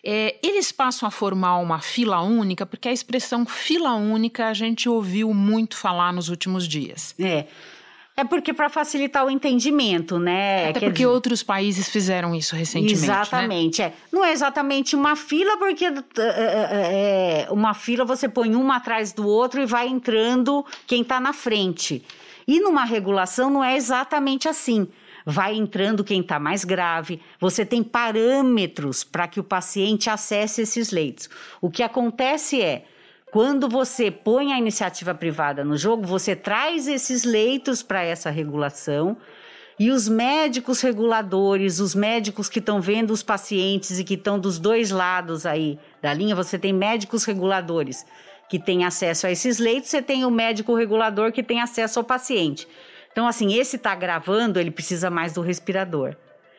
É, 0.05 0.37
eles 0.41 0.71
passam 0.71 1.09
a 1.09 1.11
formar 1.11 1.59
uma 1.59 1.81
fila 1.81 2.21
única, 2.23 2.65
porque 2.65 2.89
a 2.89 2.93
expressão 2.93 3.45
fila 3.45 3.95
única 3.95 4.47
a 4.47 4.55
gente 4.55 4.89
ouviu 4.89 5.35
muito 5.35 5.77
falar 5.77 6.13
nos 6.13 6.29
últimos 6.29 6.69
dias. 6.69 7.13
É. 7.19 7.47
É 8.19 8.25
porque 8.25 8.55
para 8.55 8.71
facilitar 8.71 9.27
o 9.27 9.31
entendimento, 9.31 10.19
né? 10.19 10.71
Até 10.71 10.81
Quer 10.81 10.87
porque 10.87 11.03
dizer... 11.03 11.07
outros 11.07 11.43
países 11.43 11.87
fizeram 11.87 12.35
isso 12.35 12.57
recentemente. 12.57 13.01
Né? 13.01 13.05
Exatamente, 13.05 13.83
né? 13.83 13.89
é. 13.89 13.93
Não 14.11 14.25
é 14.25 14.33
exatamente 14.33 14.97
uma 14.97 15.15
fila, 15.15 15.59
porque 15.59 15.85
é, 15.85 15.91
é, 16.19 17.47
é, 17.47 17.47
uma 17.51 17.75
fila 17.75 18.07
você 18.07 18.27
põe 18.27 18.55
uma 18.55 18.77
atrás 18.77 19.13
do 19.13 19.27
outro 19.27 19.61
e 19.61 19.67
vai 19.67 19.87
entrando 19.87 20.65
quem 20.87 21.03
está 21.03 21.21
na 21.21 21.35
frente. 21.35 22.03
E 22.49 22.59
numa 22.59 22.85
regulação 22.85 23.51
não 23.51 23.63
é 23.63 23.77
exatamente 23.77 24.49
assim. 24.49 24.89
Vai 25.27 25.55
entrando 25.55 26.03
quem 26.03 26.21
está 26.21 26.39
mais 26.39 26.65
grave, 26.65 27.21
você 27.39 27.67
tem 27.67 27.83
parâmetros 27.83 29.05
para 29.05 29.29
que 29.29 29.41
o 29.41 29.45
paciente 29.45 30.09
acesse 30.09 30.63
esses 30.63 30.91
leitos. 30.91 31.29
O 31.61 31.69
que 31.69 31.83
acontece 31.83 32.63
é 32.63 32.87
quando 33.37 33.69
você 33.69 34.11
põe 34.11 34.55
a 34.55 34.59
iniciativa 34.59 35.15
privada 35.15 35.63
no 35.63 35.77
jogo, 35.77 36.07
você 36.07 36.35
traz 36.35 36.89
esses 36.89 37.23
leitos 37.23 37.83
para 37.83 38.03
essa 38.03 38.31
regulação 38.31 39.15
e 39.79 39.91
os 39.91 40.09
médicos 40.09 40.81
reguladores, 40.81 41.79
os 41.79 41.95
médicos 41.95 42.49
que 42.49 42.61
estão 42.61 42.81
vendo 42.81 43.11
os 43.11 43.23
pacientes 43.23 43.99
e 43.99 44.05
que 44.05 44.15
estão 44.15 44.39
dos 44.39 44.59
dois 44.59 44.91
lados 44.91 45.45
aí 45.45 45.79
da 46.01 46.15
linha, 46.15 46.35
você 46.35 46.59
tem 46.59 46.73
médicos 46.73 47.27
reguladores 47.27 48.07
que 48.49 48.59
têm 48.59 48.87
acesso 48.87 49.27
a 49.27 49.31
esses 49.31 49.59
leitos, 49.59 49.91
você 49.91 50.01
tem 50.01 50.25
o 50.25 50.31
médico 50.31 50.75
regulador 50.75 51.31
que 51.31 51.43
tem 51.43 51.61
acesso 51.61 51.99
ao 51.99 52.07
paciente. 52.07 52.67
Então, 53.13 53.29
assim, 53.29 53.53
esse 53.53 53.77
está 53.77 53.95
gravando, 53.95 54.59
ele 54.59 54.71
precisa 54.71 55.11
mais 55.11 55.35
do 55.35 55.43
respirador. 55.43 56.17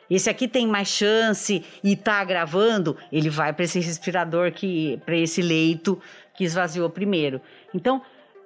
Esse 0.10 0.30
aqui 0.30 0.48
tem 0.48 0.66
mais 0.66 0.88
chance 0.88 1.64
e 1.84 1.94
está 1.94 2.24
gravando, 2.24 2.96
ele 3.12 3.30
vai 3.30 3.52
para 3.52 3.66
esse 3.66 3.80
respirador 3.80 4.52
que 4.52 5.02
para 5.06 5.18
esse 5.18 5.42
leito 5.42 6.00
que 6.38 6.44
esvaziou 6.44 6.90
primeiro. 6.90 7.42
Então, 7.74 8.02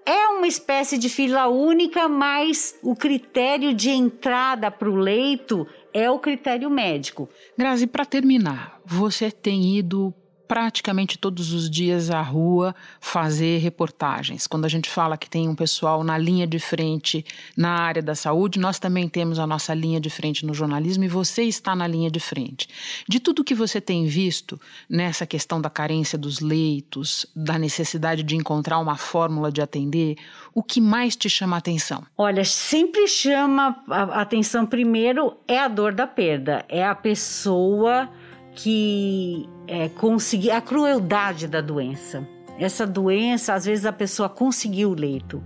é 0.06 0.28
uma 0.30 0.48
espécie 0.48 0.98
de 0.98 1.10
fila 1.10 1.48
única, 1.48 2.08
mas 2.08 2.76
o 2.82 2.96
critério 2.96 3.74
de 3.74 3.92
entrada 3.92 4.72
para 4.72 4.90
o 4.90 4.96
leito 4.96 5.68
é 5.94 6.10
o 6.10 6.18
critério 6.18 6.70
médico. 6.70 7.30
Grazi, 7.56 7.86
para 7.86 8.06
terminar, 8.06 8.80
você 8.84 9.30
tem 9.30 9.78
ido 9.78 10.14
praticamente 10.52 11.18
todos 11.18 11.54
os 11.54 11.70
dias 11.70 12.10
à 12.10 12.22
rua 12.22 12.76
fazer 13.00 13.60
reportagens. 13.60 14.48
Quando 14.48 14.66
a 14.66 14.68
gente 14.68 14.90
fala 14.90 15.16
que 15.16 15.30
tem 15.30 15.48
um 15.48 15.56
pessoal 15.56 16.04
na 16.04 16.18
linha 16.18 16.46
de 16.46 16.60
frente 16.60 17.26
na 17.56 17.70
área 17.70 18.02
da 18.02 18.16
saúde, 18.16 18.60
nós 18.60 18.78
também 18.78 19.08
temos 19.08 19.40
a 19.40 19.48
nossa 19.48 19.74
linha 19.74 19.98
de 19.98 20.10
frente 20.10 20.46
no 20.46 20.54
jornalismo 20.54 21.06
e 21.06 21.08
você 21.08 21.44
está 21.44 21.74
na 21.74 21.88
linha 21.88 22.12
de 22.12 22.20
frente. 22.20 22.68
De 23.08 23.18
tudo 23.18 23.46
que 23.46 23.56
você 23.56 23.80
tem 23.80 24.06
visto 24.08 24.60
nessa 24.90 25.26
questão 25.26 25.62
da 25.62 25.70
carência 25.70 26.18
dos 26.18 26.42
leitos, 26.42 27.26
da 27.34 27.58
necessidade 27.58 28.22
de 28.22 28.36
encontrar 28.36 28.80
uma 28.80 28.98
fórmula 28.98 29.50
de 29.50 29.62
atender, 29.62 30.18
o 30.54 30.62
que 30.62 30.82
mais 30.82 31.16
te 31.16 31.30
chama 31.30 31.56
a 31.56 31.60
atenção? 31.60 32.04
Olha, 32.18 32.44
sempre 32.44 33.08
chama 33.08 33.82
a 33.88 34.20
atenção 34.20 34.66
primeiro 34.66 35.34
é 35.48 35.58
a 35.58 35.70
dor 35.70 35.94
da 35.94 36.06
perda, 36.06 36.66
é 36.68 36.86
a 36.86 36.94
pessoa 36.94 38.10
que 38.56 39.48
é, 39.68 39.90
conseguir 39.90 40.52
a 40.52 40.62
crueldade 40.62 41.48
da 41.48 41.62
doença. 41.62 42.28
Essa 42.60 42.86
doença, 42.86 43.54
às 43.54 43.66
vezes 43.66 43.86
a 43.86 43.94
pessoa 43.94 44.30
conseguiu 44.30 44.92
o 44.92 44.94
leito. 44.94 45.42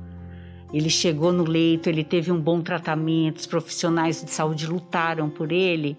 Ele 0.73 0.89
chegou 0.89 1.31
no 1.31 1.43
leito, 1.43 1.87
ele 1.87 2.03
teve 2.03 2.31
um 2.31 2.39
bom 2.39 2.61
tratamento, 2.61 3.37
os 3.37 3.45
profissionais 3.45 4.23
de 4.23 4.31
saúde 4.31 4.67
lutaram 4.67 5.29
por 5.29 5.51
ele 5.51 5.97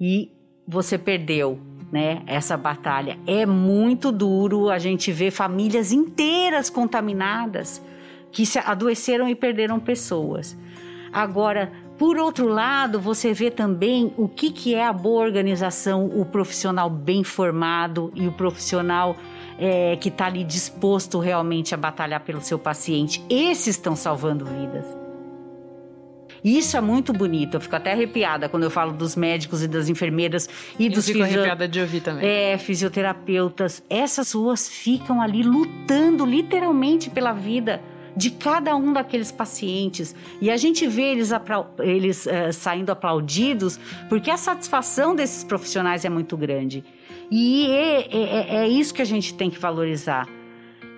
e 0.00 0.32
você 0.66 0.98
perdeu, 0.98 1.60
né? 1.92 2.22
Essa 2.26 2.56
batalha 2.56 3.18
é 3.26 3.46
muito 3.46 4.10
duro. 4.10 4.70
A 4.70 4.78
gente 4.78 5.12
vê 5.12 5.30
famílias 5.30 5.92
inteiras 5.92 6.68
contaminadas 6.68 7.80
que 8.32 8.44
se 8.44 8.58
adoeceram 8.58 9.28
e 9.28 9.34
perderam 9.34 9.78
pessoas. 9.78 10.56
Agora, 11.12 11.70
por 12.04 12.18
outro 12.18 12.48
lado, 12.48 13.00
você 13.00 13.32
vê 13.32 13.50
também 13.50 14.12
o 14.18 14.28
que, 14.28 14.50
que 14.50 14.74
é 14.74 14.84
a 14.84 14.92
boa 14.92 15.24
organização, 15.24 16.04
o 16.04 16.26
profissional 16.26 16.90
bem 16.90 17.24
formado 17.24 18.12
e 18.14 18.28
o 18.28 18.32
profissional 18.32 19.16
é, 19.58 19.96
que 19.96 20.10
está 20.10 20.26
ali 20.26 20.44
disposto 20.44 21.18
realmente 21.18 21.72
a 21.72 21.78
batalhar 21.78 22.20
pelo 22.20 22.42
seu 22.42 22.58
paciente. 22.58 23.24
Esses 23.30 23.68
estão 23.68 23.96
salvando 23.96 24.44
vidas. 24.44 24.84
Isso 26.44 26.76
é 26.76 26.80
muito 26.82 27.10
bonito. 27.10 27.54
Eu 27.54 27.60
fico 27.62 27.74
até 27.74 27.92
arrepiada 27.92 28.50
quando 28.50 28.64
eu 28.64 28.70
falo 28.70 28.92
dos 28.92 29.16
médicos 29.16 29.62
e 29.62 29.66
das 29.66 29.88
enfermeiras 29.88 30.46
e 30.78 30.88
eu 30.88 30.92
dos 30.92 31.06
fico 31.06 31.20
fisio... 31.20 31.38
arrepiada 31.38 31.66
de 31.66 31.80
ouvir 31.80 32.02
também. 32.02 32.28
É, 32.28 32.58
fisioterapeutas. 32.58 33.82
Essas 33.88 34.32
ruas 34.32 34.68
ficam 34.68 35.22
ali 35.22 35.42
lutando 35.42 36.26
literalmente 36.26 37.08
pela 37.08 37.32
vida 37.32 37.80
de 38.16 38.30
cada 38.30 38.76
um 38.76 38.92
daqueles 38.92 39.32
pacientes. 39.32 40.14
E 40.40 40.50
a 40.50 40.56
gente 40.56 40.86
vê 40.86 41.12
eles, 41.12 41.30
eles 41.80 42.26
uh, 42.26 42.52
saindo 42.52 42.90
aplaudidos, 42.90 43.78
porque 44.08 44.30
a 44.30 44.36
satisfação 44.36 45.14
desses 45.14 45.44
profissionais 45.44 46.04
é 46.04 46.08
muito 46.08 46.36
grande. 46.36 46.84
E 47.30 47.66
é, 47.70 48.00
é, 48.00 48.22
é, 48.22 48.56
é 48.56 48.68
isso 48.68 48.92
que 48.92 49.02
a 49.02 49.06
gente 49.06 49.34
tem 49.34 49.50
que 49.50 49.58
valorizar 49.58 50.28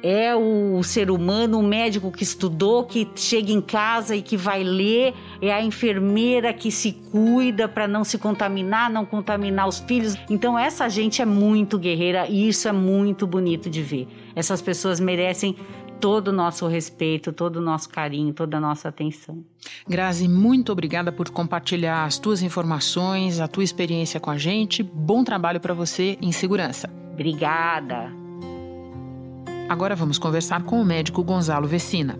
é 0.02 0.36
o 0.36 0.82
ser 0.84 1.10
humano, 1.10 1.58
o 1.58 1.62
médico 1.62 2.12
que 2.12 2.22
estudou, 2.22 2.84
que 2.84 3.08
chega 3.16 3.50
em 3.50 3.60
casa 3.60 4.14
e 4.14 4.22
que 4.22 4.36
vai 4.36 4.62
ler, 4.62 5.14
é 5.40 5.52
a 5.52 5.60
enfermeira 5.60 6.52
que 6.52 6.70
se 6.70 6.92
cuida 6.92 7.66
para 7.66 7.88
não 7.88 8.04
se 8.04 8.16
contaminar, 8.16 8.88
não 8.88 9.04
contaminar 9.04 9.66
os 9.66 9.80
filhos. 9.80 10.16
Então 10.30 10.56
essa 10.56 10.88
gente 10.88 11.20
é 11.20 11.24
muito 11.24 11.78
guerreira 11.78 12.26
e 12.28 12.48
isso 12.48 12.68
é 12.68 12.72
muito 12.72 13.26
bonito 13.26 13.68
de 13.68 13.82
ver. 13.82 14.06
Essas 14.36 14.62
pessoas 14.62 15.00
merecem 15.00 15.56
todo 16.00 16.28
o 16.28 16.32
nosso 16.32 16.66
respeito, 16.66 17.32
todo 17.32 17.56
o 17.56 17.60
nosso 17.60 17.88
carinho, 17.88 18.32
toda 18.32 18.56
a 18.56 18.60
nossa 18.60 18.88
atenção. 18.88 19.44
Grazi, 19.88 20.28
muito 20.28 20.72
obrigada 20.72 21.10
por 21.10 21.30
compartilhar 21.30 22.04
as 22.04 22.18
tuas 22.18 22.42
informações, 22.42 23.40
a 23.40 23.48
tua 23.48 23.64
experiência 23.64 24.20
com 24.20 24.30
a 24.30 24.38
gente. 24.38 24.82
Bom 24.82 25.24
trabalho 25.24 25.60
para 25.60 25.74
você 25.74 26.18
em 26.20 26.32
segurança. 26.32 26.90
Obrigada. 27.12 28.12
Agora 29.68 29.96
vamos 29.96 30.18
conversar 30.18 30.62
com 30.62 30.80
o 30.80 30.84
médico 30.84 31.24
Gonzalo 31.24 31.66
Vecina. 31.66 32.18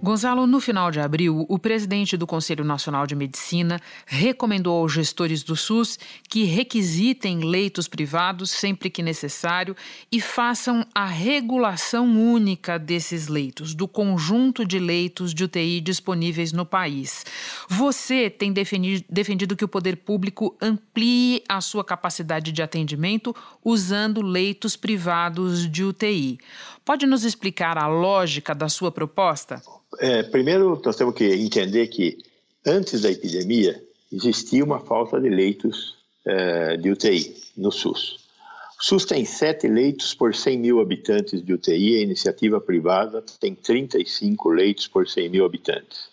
Gonzalo, 0.00 0.46
no 0.46 0.60
final 0.60 0.92
de 0.92 1.00
abril, 1.00 1.44
o 1.48 1.58
presidente 1.58 2.16
do 2.16 2.24
Conselho 2.24 2.64
Nacional 2.64 3.04
de 3.04 3.16
Medicina 3.16 3.80
recomendou 4.06 4.78
aos 4.78 4.92
gestores 4.92 5.42
do 5.42 5.56
SUS 5.56 5.98
que 6.28 6.44
requisitem 6.44 7.40
leitos 7.40 7.88
privados 7.88 8.48
sempre 8.48 8.90
que 8.90 9.02
necessário 9.02 9.74
e 10.10 10.20
façam 10.20 10.86
a 10.94 11.04
regulação 11.04 12.06
única 12.06 12.78
desses 12.78 13.26
leitos, 13.26 13.74
do 13.74 13.88
conjunto 13.88 14.64
de 14.64 14.78
leitos 14.78 15.34
de 15.34 15.42
UTI 15.42 15.80
disponíveis 15.80 16.52
no 16.52 16.64
país. 16.64 17.26
Você 17.68 18.30
tem 18.30 18.52
defendido 18.52 19.56
que 19.56 19.64
o 19.64 19.68
poder 19.68 19.96
público 19.96 20.56
amplie 20.62 21.42
a 21.48 21.60
sua 21.60 21.84
capacidade 21.84 22.52
de 22.52 22.62
atendimento 22.62 23.34
usando 23.64 24.22
leitos 24.22 24.76
privados 24.76 25.68
de 25.68 25.82
UTI. 25.82 26.38
Pode 26.88 27.04
nos 27.04 27.22
explicar 27.22 27.76
a 27.76 27.86
lógica 27.86 28.54
da 28.54 28.66
sua 28.66 28.90
proposta? 28.90 29.60
É, 29.98 30.22
primeiro, 30.22 30.80
nós 30.82 30.96
temos 30.96 31.14
que 31.14 31.26
entender 31.34 31.86
que 31.88 32.16
antes 32.66 33.02
da 33.02 33.10
epidemia 33.10 33.78
existia 34.10 34.64
uma 34.64 34.80
falta 34.80 35.20
de 35.20 35.28
leitos 35.28 35.98
é, 36.26 36.78
de 36.78 36.90
UTI 36.90 37.36
no 37.58 37.70
SUS. 37.70 38.26
O 38.80 38.82
SUS 38.82 39.04
tem 39.04 39.22
sete 39.26 39.68
leitos 39.68 40.14
por 40.14 40.34
100 40.34 40.58
mil 40.58 40.80
habitantes 40.80 41.44
de 41.44 41.52
UTI, 41.52 41.96
a 41.96 42.02
iniciativa 42.04 42.58
privada 42.58 43.22
tem 43.38 43.54
35 43.54 44.48
leitos 44.48 44.88
por 44.88 45.06
100 45.06 45.28
mil 45.28 45.44
habitantes. 45.44 46.08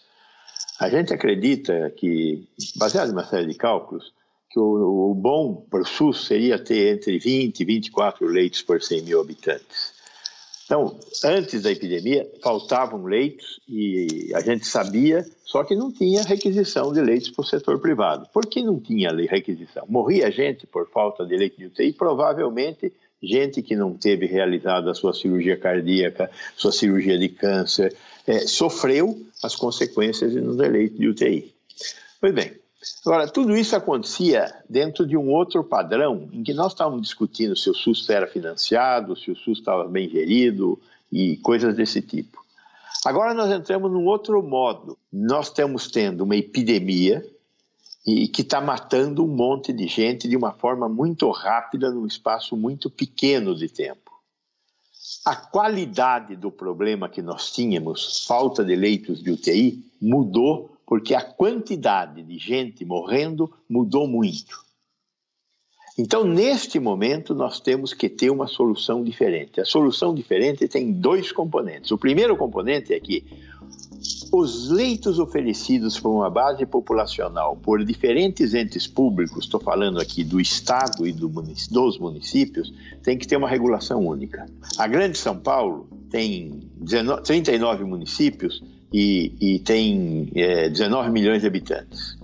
A 0.78 0.90
gente 0.90 1.14
acredita 1.14 1.90
que, 1.96 2.50
baseado 2.76 3.12
em 3.12 3.14
uma 3.14 3.24
série 3.24 3.48
de 3.48 3.56
cálculos, 3.56 4.12
que 4.52 4.60
o, 4.60 5.10
o 5.10 5.16
bom 5.16 5.56
para 5.72 5.84
o 5.84 5.86
SUS 5.86 6.26
seria 6.26 6.60
ter 6.60 6.96
entre 6.96 7.18
20 7.18 7.62
e 7.62 7.64
24 7.64 8.28
leitos 8.28 8.62
por 8.62 8.82
100 8.82 9.04
mil 9.04 9.22
habitantes. 9.22 9.95
Então, 10.66 11.00
antes 11.24 11.62
da 11.62 11.72
epidemia, 11.72 12.28
faltavam 12.42 13.04
leitos 13.04 13.62
e 13.70 14.32
a 14.34 14.42
gente 14.42 14.66
sabia, 14.66 15.24
só 15.46 15.64
que 15.64 15.76
não 15.76 15.92
tinha 15.92 16.24
requisição 16.24 16.92
de 16.92 17.02
leitos 17.02 17.30
para 17.30 17.44
o 17.44 17.46
setor 17.46 17.80
privado. 17.80 18.28
Por 18.34 18.48
que 18.48 18.64
não 18.64 18.80
tinha 18.80 19.12
requisição? 19.12 19.86
Morria 19.88 20.32
gente 20.32 20.66
por 20.66 20.90
falta 20.90 21.24
de 21.24 21.38
leito 21.38 21.58
de 21.58 21.68
UTI, 21.68 21.94
provavelmente 21.94 22.92
gente 23.22 23.62
que 23.62 23.76
não 23.76 23.94
teve 23.96 24.26
realizado 24.26 24.90
a 24.90 24.96
sua 24.96 25.14
cirurgia 25.14 25.56
cardíaca, 25.56 26.32
sua 26.56 26.72
cirurgia 26.72 27.18
de 27.18 27.30
câncer, 27.30 27.96
é, 28.26 28.40
sofreu 28.40 29.22
as 29.44 29.56
consequências 29.56 30.34
no 30.34 30.54
leito 30.54 30.98
de 30.98 31.08
UTI. 31.08 31.54
Pois 32.20 32.34
bem, 32.34 32.54
Agora, 33.06 33.28
tudo 33.28 33.56
isso 33.56 33.76
acontecia 33.76 34.54
dentro 34.70 35.06
de 35.06 35.16
um 35.16 35.30
outro 35.30 35.64
padrão, 35.64 36.30
em 36.32 36.44
que 36.44 36.54
nós 36.54 36.72
estávamos 36.72 37.02
discutindo 37.02 37.56
se 37.56 37.70
o 37.70 37.74
SUS 37.74 38.10
era 38.10 38.28
financiado, 38.28 39.16
se 39.16 39.32
o 39.32 39.36
SUS 39.36 39.60
estava 39.60 39.88
bem 39.88 40.10
gerido 40.10 40.80
e 41.12 41.38
coisas 41.38 41.76
desse 41.76 42.02
tipo. 42.02 42.44
Agora 43.06 43.34
nós 43.34 43.52
entramos 43.52 43.92
num 43.92 44.06
outro 44.06 44.42
modo. 44.42 44.98
Nós 45.12 45.48
estamos 45.48 45.88
tendo 45.88 46.24
uma 46.24 46.36
epidemia 46.36 47.24
e 48.06 48.28
que 48.28 48.42
está 48.42 48.62
matando 48.62 49.24
um 49.24 49.28
monte 49.28 49.74
de 49.74 49.88
gente 49.88 50.28
de 50.28 50.36
uma 50.36 50.54
forma 50.54 50.88
muito 50.88 51.30
rápida, 51.32 51.92
num 51.92 52.06
espaço 52.06 52.56
muito 52.56 52.90
pequeno 52.90 53.56
de 53.56 53.68
tempo. 53.68 54.12
A 55.24 55.36
qualidade 55.36 56.36
do 56.36 56.52
problema 56.52 57.10
que 57.10 57.22
nós 57.22 57.52
tínhamos, 57.52 58.26
falta 58.26 58.64
de 58.64 58.76
leitos 58.76 59.24
de 59.24 59.32
UTI, 59.32 59.84
mudou 60.02 60.75
porque 60.86 61.16
a 61.16 61.22
quantidade 61.22 62.22
de 62.22 62.38
gente 62.38 62.86
morrendo 62.86 63.52
mudou 63.70 64.08
muito. 64.08 64.64
Então, 65.98 66.26
neste 66.26 66.78
momento, 66.78 67.34
nós 67.34 67.62
temos 67.62 67.94
que 67.94 68.10
ter 68.10 68.30
uma 68.30 68.48
solução 68.48 69.02
diferente. 69.02 69.62
A 69.62 69.66
solução 69.66 70.14
diferente 70.14 70.68
tem 70.68 70.92
dois 70.92 71.32
componentes. 71.32 71.90
O 71.92 71.98
primeiro 71.98 72.36
componente 72.36 72.94
é 72.94 73.00
que 73.00 73.24
os 74.32 74.70
leitos 74.70 75.20
oferecidos 75.20 75.98
por 75.98 76.10
uma 76.10 76.30
base 76.30 76.66
populacional 76.66 77.56
por 77.56 77.84
diferentes 77.86 78.54
entes 78.54 78.86
públicos, 78.86 79.46
estou 79.46 79.60
falando 79.60 80.00
aqui 80.00 80.24
do 80.24 80.40
Estado 80.42 81.08
e 81.08 81.14
do 81.14 81.30
munic 81.30 81.72
dos 81.72 81.98
municípios, 81.98 82.74
tem 83.02 83.18
que 83.18 83.26
ter 83.26 83.38
uma 83.38 83.48
regulação 83.48 84.06
única. 84.06 84.46
A 84.78 84.88
Grande 84.88 85.18
São 85.18 85.40
Paulo 85.40 85.88
tem 86.10 86.60
19, 86.76 87.24
39 87.24 87.86
municípios 87.86 88.62
e, 88.98 89.34
e 89.42 89.60
tem 89.60 90.32
é, 90.34 90.70
19 90.70 91.10
milhões 91.10 91.42
de 91.42 91.48
habitantes. 91.48 92.18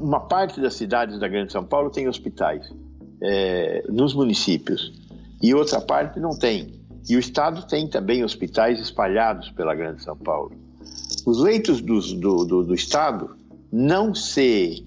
Uma 0.00 0.18
parte 0.18 0.60
das 0.60 0.74
cidades 0.74 1.20
da 1.20 1.28
Grande 1.28 1.52
São 1.52 1.64
Paulo 1.64 1.90
tem 1.90 2.08
hospitais 2.08 2.68
é, 3.22 3.84
nos 3.88 4.14
municípios 4.14 4.92
e 5.40 5.54
outra 5.54 5.80
parte 5.80 6.18
não 6.18 6.36
tem. 6.36 6.74
E 7.08 7.14
o 7.14 7.20
Estado 7.20 7.64
tem 7.68 7.86
também 7.86 8.24
hospitais 8.24 8.80
espalhados 8.80 9.48
pela 9.50 9.76
Grande 9.76 10.02
São 10.02 10.16
Paulo. 10.16 10.50
Os 11.24 11.38
leitos 11.40 11.80
do, 11.80 12.00
do, 12.00 12.44
do, 12.44 12.64
do 12.64 12.74
Estado 12.74 13.36
não 13.70 14.12
se 14.12 14.84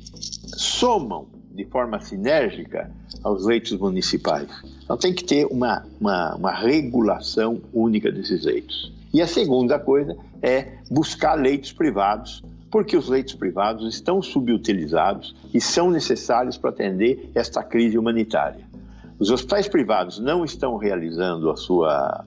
somam 0.58 1.28
de 1.52 1.64
forma 1.64 2.02
sinérgica 2.02 2.92
aos 3.24 3.46
leitos 3.46 3.72
municipais. 3.72 4.50
Então 4.84 4.98
tem 4.98 5.14
que 5.14 5.24
ter 5.24 5.46
uma, 5.46 5.86
uma, 6.00 6.36
uma 6.36 6.52
regulação 6.52 7.62
única 7.74 8.12
desses 8.12 8.44
leitos. 8.44 8.92
E 9.14 9.22
a 9.22 9.28
segunda 9.28 9.80
coisa 9.80 10.16
é 10.42 10.78
buscar 10.90 11.36
leitos 11.36 11.72
privados, 11.72 12.44
porque 12.72 12.98
os 12.98 13.08
leitos 13.08 13.36
privados 13.36 13.94
estão 13.94 14.22
subutilizados 14.22 15.36
e 15.54 15.62
são 15.62 15.90
necessários 15.90 16.58
para 16.58 16.70
atender 16.70 17.32
esta 17.34 17.64
crise 17.64 17.98
humanitária. 17.98 18.66
Os 19.20 19.32
hospitais 19.32 19.68
privados 19.68 20.20
não 20.20 20.46
estão 20.46 20.78
realizando 20.78 21.50
a 21.50 21.56
sua 21.56 22.26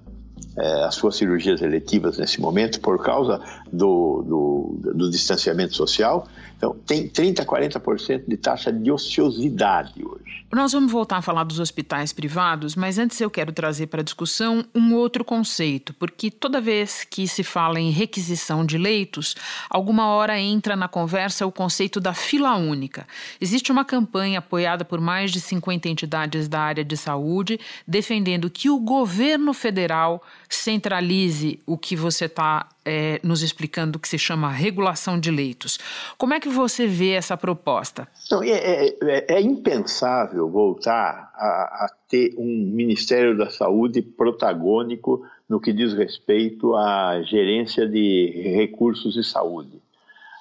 é, 0.57 0.85
as 0.85 0.95
suas 0.95 1.17
cirurgias 1.17 1.63
eletivas 1.63 2.19
nesse 2.19 2.41
momento 2.41 2.81
por 2.81 3.03
causa 3.03 3.41
do, 3.73 4.77
do, 4.83 4.93
do 4.95 5.11
distanciamento 5.11 5.75
social. 5.75 6.27
Então, 6.57 6.77
tem 6.87 7.09
30%, 7.09 7.45
40% 7.45 8.25
de 8.29 8.37
taxa 8.37 8.71
de 8.71 8.93
ociosidade 8.93 10.05
hoje. 10.05 10.45
Nós 10.53 10.73
vamos 10.73 10.91
voltar 10.91 11.19
a 11.19 11.23
falar 11.23 11.45
dos 11.45 11.61
hospitais 11.61 12.13
privados, 12.13 12.75
mas 12.75 12.99
antes 12.99 13.21
eu 13.21 13.31
quero 13.31 13.53
trazer 13.53 13.87
para 13.87 14.01
a 14.01 14.05
discussão 14.05 14.65
um 14.75 14.95
outro 14.95 15.25
conceito, 15.25 15.95
porque 15.95 16.29
toda 16.29 16.61
vez 16.61 17.05
que 17.05 17.29
se 17.29 17.45
fala 17.45 17.81
em 17.81 17.91
requisição 17.91 18.67
de 18.67 18.77
leitos, 18.77 19.37
alguma 19.71 20.09
hora 20.09 20.39
entra 20.39 20.75
na 20.75 20.89
conversa 20.89 21.47
o 21.47 21.53
conceito 21.53 22.01
da 22.01 22.13
fila 22.13 22.57
única. 22.57 23.07
Existe 23.41 23.71
uma 23.71 23.85
campanha 23.85 24.41
apoiada 24.41 24.85
por 24.85 25.01
mais 25.01 25.31
de 25.31 25.41
50 25.41 25.89
entidades 25.89 26.49
da 26.49 26.61
área 26.61 26.85
de 26.85 26.97
saúde 26.97 27.59
defendendo 27.87 28.51
que 28.51 28.69
o 28.69 28.79
governo 28.79 29.55
federal 29.55 30.21
centralize 30.49 31.61
o 31.65 31.79
que 31.79 31.95
você 31.95 32.25
está 32.25 32.67
é, 32.85 33.21
nos 33.23 33.43
explicando 33.43 33.99
que 33.99 34.09
se 34.09 34.19
chama 34.19 34.51
regulação 34.51 35.19
de 35.19 35.31
leitos. 35.31 35.79
Como 36.17 36.35
é 36.35 36.41
que 36.41 36.49
você 36.49 36.87
vê 36.87 37.13
essa 37.13 37.37
proposta? 37.37 38.09
É, 38.43 38.49
é, 38.49 38.97
é, 39.03 39.35
é 39.37 39.41
impensável 39.41 40.49
voltar 40.49 41.31
a, 41.35 41.85
a, 41.85 41.91
ter 42.09 42.35
um 42.39 42.71
Ministério 42.73 43.37
da 43.37 43.51
Saúde 43.51 44.03
protagônico 44.03 45.27
no 45.49 45.61
que 45.61 45.73
diz 45.73 45.93
respeito 45.93 46.75
à 46.75 47.23
gerência 47.23 47.87
de 47.87 48.53
recursos 48.57 49.15
de 49.15 49.25
saúde. 49.25 49.81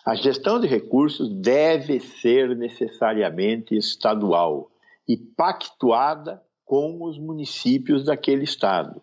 A 0.05 0.15
gestão 0.15 0.59
de 0.59 0.67
recursos 0.67 1.29
deve 1.29 1.99
ser 1.99 2.55
necessariamente 2.55 3.75
estadual 3.75 4.71
e 5.07 5.17
pactuada 5.17 6.41
com 6.65 7.03
os 7.03 7.17
municípios 7.17 8.05
daquele 8.05 8.43
estado. 8.43 9.01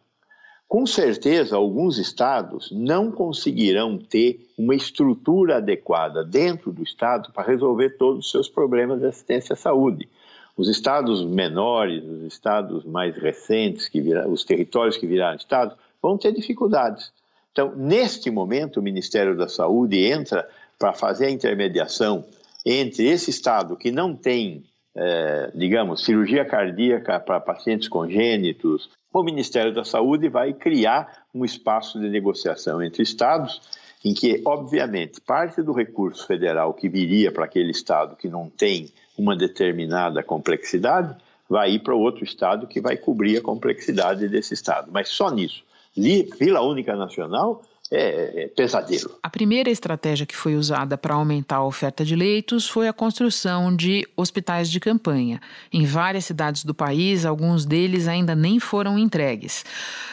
Com 0.69 0.85
certeza, 0.85 1.57
alguns 1.57 1.97
estados 1.97 2.71
não 2.73 3.13
conseguirão 3.13 3.99
ter 3.99 4.49
uma 4.59 4.75
estrutura 4.75 5.59
adequada 5.59 6.25
dentro 6.25 6.73
do 6.73 6.83
estado 6.83 7.33
para 7.33 7.47
resolver 7.47 7.91
todos 7.91 8.27
os 8.27 8.31
seus 8.33 8.49
problemas 8.49 9.01
de 9.01 9.07
assistência 9.07 9.53
à 9.53 9.57
saúde. 9.57 10.09
Os 10.57 10.69
estados 10.69 11.25
menores, 11.25 12.03
os 12.03 12.33
estados 12.33 12.85
mais 12.85 13.17
recentes, 13.17 13.89
que 13.89 14.01
os 14.27 14.43
territórios 14.43 14.97
que 14.97 15.07
viraram 15.07 15.37
estados, 15.37 15.77
vão 16.03 16.19
ter 16.19 16.33
dificuldades. 16.33 17.13
Então, 17.53 17.73
neste 17.77 18.31
momento, 18.31 18.81
o 18.81 18.83
Ministério 18.83 19.37
da 19.37 19.49
Saúde 19.49 20.05
entra 20.05 20.49
para 20.79 20.93
fazer 20.93 21.27
a 21.27 21.31
intermediação 21.31 22.25
entre 22.65 23.07
esse 23.07 23.31
estado 23.31 23.77
que 23.77 23.93
não 23.93 24.17
tem, 24.17 24.65
é, 24.97 25.51
digamos, 25.55 26.05
cirurgia 26.05 26.45
cardíaca 26.45 27.21
para 27.21 27.39
pacientes 27.39 27.87
congênitos, 27.87 28.89
o 29.13 29.23
Ministério 29.23 29.73
da 29.73 29.85
Saúde 29.85 30.29
vai 30.29 30.53
criar 30.53 31.25
um 31.35 31.45
espaço 31.45 32.01
de 32.01 32.09
negociação 32.09 32.83
entre 32.83 33.03
estados, 33.03 33.61
em 34.05 34.15
que, 34.15 34.43
obviamente, 34.45 35.21
parte 35.21 35.63
do 35.63 35.73
recurso 35.73 36.27
federal 36.27 36.73
que 36.73 36.89
viria 36.89 37.31
para 37.31 37.45
aquele 37.45 37.71
estado 37.71 38.17
que 38.17 38.29
não 38.29 38.49
tem 38.49 38.89
uma 39.19 39.37
determinada 39.37 40.23
complexidade 40.23 41.15
vai 41.49 41.73
ir 41.73 41.79
para 41.81 41.95
outro 41.95 42.25
estado 42.25 42.67
que 42.67 42.81
vai 42.81 42.97
cobrir 42.97 43.39
a 43.39 43.43
complexidade 43.43 44.29
desse 44.29 44.55
estado. 44.55 44.91
Mas 44.93 45.09
só 45.09 45.31
nisso. 45.31 45.63
Vila 45.97 46.61
Única 46.61 46.95
Nacional 46.95 47.63
é, 47.91 48.45
é, 48.45 48.49
pesadelo. 48.49 49.17
A 49.23 49.31
primeira 49.31 49.71
estratégia 49.71 50.27
que 50.27 50.37
foi 50.37 50.57
usada 50.57 50.99
para 50.99 51.15
aumentar 51.15 51.57
a 51.57 51.65
oferta 51.65 52.05
de 52.05 52.17
leitos 52.17 52.69
foi 52.69 52.89
a 52.89 52.93
construção 52.93 53.75
de 53.75 54.07
hospitais 54.17 54.71
de 54.71 54.81
campanha. 54.81 55.41
Em 55.73 55.85
várias 55.85 56.25
cidades 56.25 56.65
do 56.65 56.75
país, 56.75 57.25
alguns 57.25 57.65
deles 57.65 58.09
ainda 58.09 58.35
nem 58.35 58.59
foram 58.59 58.99
entregues. 58.99 59.65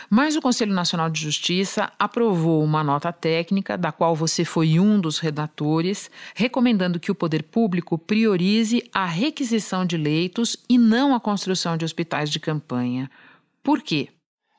Mas 0.09 0.35
o 0.35 0.41
Conselho 0.41 0.73
Nacional 0.73 1.09
de 1.09 1.19
Justiça 1.19 1.91
aprovou 1.97 2.63
uma 2.63 2.83
nota 2.83 3.11
técnica, 3.11 3.75
da 3.75 3.91
qual 3.91 4.15
você 4.15 4.45
foi 4.45 4.79
um 4.79 4.99
dos 4.99 5.17
redatores, 5.17 6.11
recomendando 6.35 6.99
que 6.99 7.11
o 7.11 7.15
poder 7.15 7.41
público 7.41 7.97
priorize 7.97 8.87
a 8.93 9.05
requisição 9.05 9.83
de 9.83 9.97
leitos 9.97 10.55
e 10.69 10.77
não 10.77 11.15
a 11.15 11.19
construção 11.19 11.75
de 11.75 11.85
hospitais 11.85 12.29
de 12.29 12.39
campanha. 12.39 13.09
Por 13.63 13.81
quê? 13.81 14.09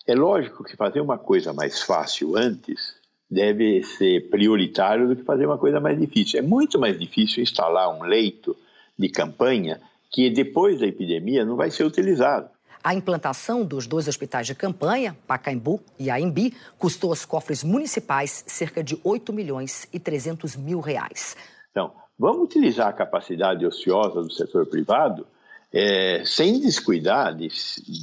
É 0.07 0.15
lógico 0.15 0.65
que 0.65 0.77
fazer 0.77 1.01
uma 1.01 1.17
coisa 1.17 1.53
mais 1.53 1.81
fácil 1.81 2.37
antes 2.37 2.94
deve 3.31 3.83
ser 3.83 4.29
prioritário 4.31 5.09
do 5.09 5.17
que 5.17 5.23
fazer 5.23 5.47
uma 5.47 5.59
coisa 5.59 5.81
mais 5.81 5.99
difícil. 5.99 6.39
É 6.39 6.43
muito 6.43 6.79
mais 6.79 6.99
difícil 6.99 7.43
instalar 7.43 7.89
um 7.89 8.03
leito 8.03 8.57
de 8.99 9.09
campanha 9.09 9.81
que 10.11 10.31
depois 10.31 10.81
da 10.81 10.87
epidemia 10.87 11.45
não 11.45 11.57
vai 11.57 11.71
ser 11.71 11.85
utilizado. 11.85 12.49
A 12.83 12.95
implantação 12.95 13.65
dos 13.65 13.87
dois 13.87 14.07
hospitais 14.07 14.47
de 14.47 14.55
campanha, 14.55 15.17
Pacaembu 15.27 15.81
e 15.99 16.11
Aimbi, 16.11 16.55
custou 16.79 17.11
aos 17.11 17.25
cofres 17.25 17.65
municipais 17.65 18.45
cerca 18.47 18.85
de 18.85 18.99
8 19.03 19.33
milhões 19.33 19.89
e 19.93 19.99
300 19.99 20.55
mil 20.55 20.81
reais. 20.81 21.35
Então, 21.71 21.93
vamos 22.19 22.45
utilizar 22.45 22.89
a 22.89 22.93
capacidade 22.93 23.65
ociosa 23.65 24.21
do 24.21 24.31
setor 24.31 24.67
privado 24.67 25.27
é, 25.75 26.23
sem 26.25 26.61
descuidar 26.61 27.35
de 27.35 27.49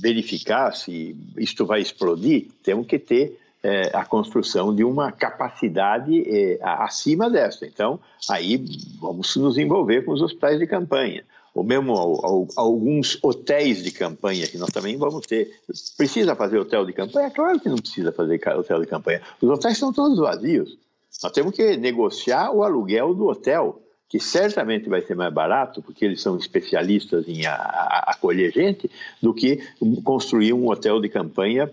verificar 0.02 0.74
se 0.74 1.16
isto 1.38 1.66
vai 1.66 1.80
explodir, 1.80 2.50
temos 2.62 2.86
que 2.86 3.00
ter 3.00 3.40
é, 3.64 3.96
a 3.96 4.04
construção 4.04 4.74
de 4.74 4.84
uma 4.84 5.12
capacidade 5.12 6.24
é, 6.28 6.60
acima 6.62 7.30
dessa. 7.30 7.66
Então, 7.66 8.00
aí 8.30 8.64
vamos 9.00 9.36
nos 9.36 9.58
envolver 9.58 10.04
com 10.04 10.12
os 10.12 10.22
hospitais 10.22 10.60
de 10.60 10.68
campanha. 10.68 11.24
ou 11.54 11.64
mesmo 11.64 11.94
alguns 12.56 13.20
hotéis 13.22 13.84
de 13.84 13.92
campanha 13.92 14.48
que 14.48 14.58
nós 14.58 14.70
também 14.70 14.98
vamos 14.98 15.26
ter. 15.28 15.52
Precisa 15.98 16.36
fazer 16.36 16.60
hotel 16.60 16.86
de 16.86 16.94
campanha? 16.94 17.30
Claro 17.30 17.60
que 17.60 17.70
não 17.70 17.78
precisa 17.78 18.12
fazer 18.12 18.42
hotel 18.48 18.82
de 18.82 18.88
campanha. 18.88 19.22
Os 19.42 19.50
hotéis 19.50 19.76
estão 19.76 19.94
todos 19.94 20.18
vazios. 20.18 20.78
Nós 21.22 21.32
temos 21.32 21.56
que 21.56 21.78
negociar 21.78 22.52
o 22.52 22.64
aluguel 22.64 23.14
do 23.14 23.28
hotel, 23.28 23.80
que 24.10 24.20
certamente 24.20 24.90
vai 24.90 25.02
ser 25.02 25.16
mais 25.16 25.32
barato, 25.32 25.82
porque 25.82 26.04
eles 26.04 26.22
são 26.22 26.36
especialistas 26.36 27.28
em 27.28 27.46
a, 27.46 27.54
a, 27.54 28.12
acolher 28.12 28.52
gente, 28.52 28.90
do 29.22 29.34
que 29.34 29.60
construir 30.04 30.54
um 30.54 30.68
hotel 30.68 31.00
de 31.00 31.10
campanha 31.10 31.70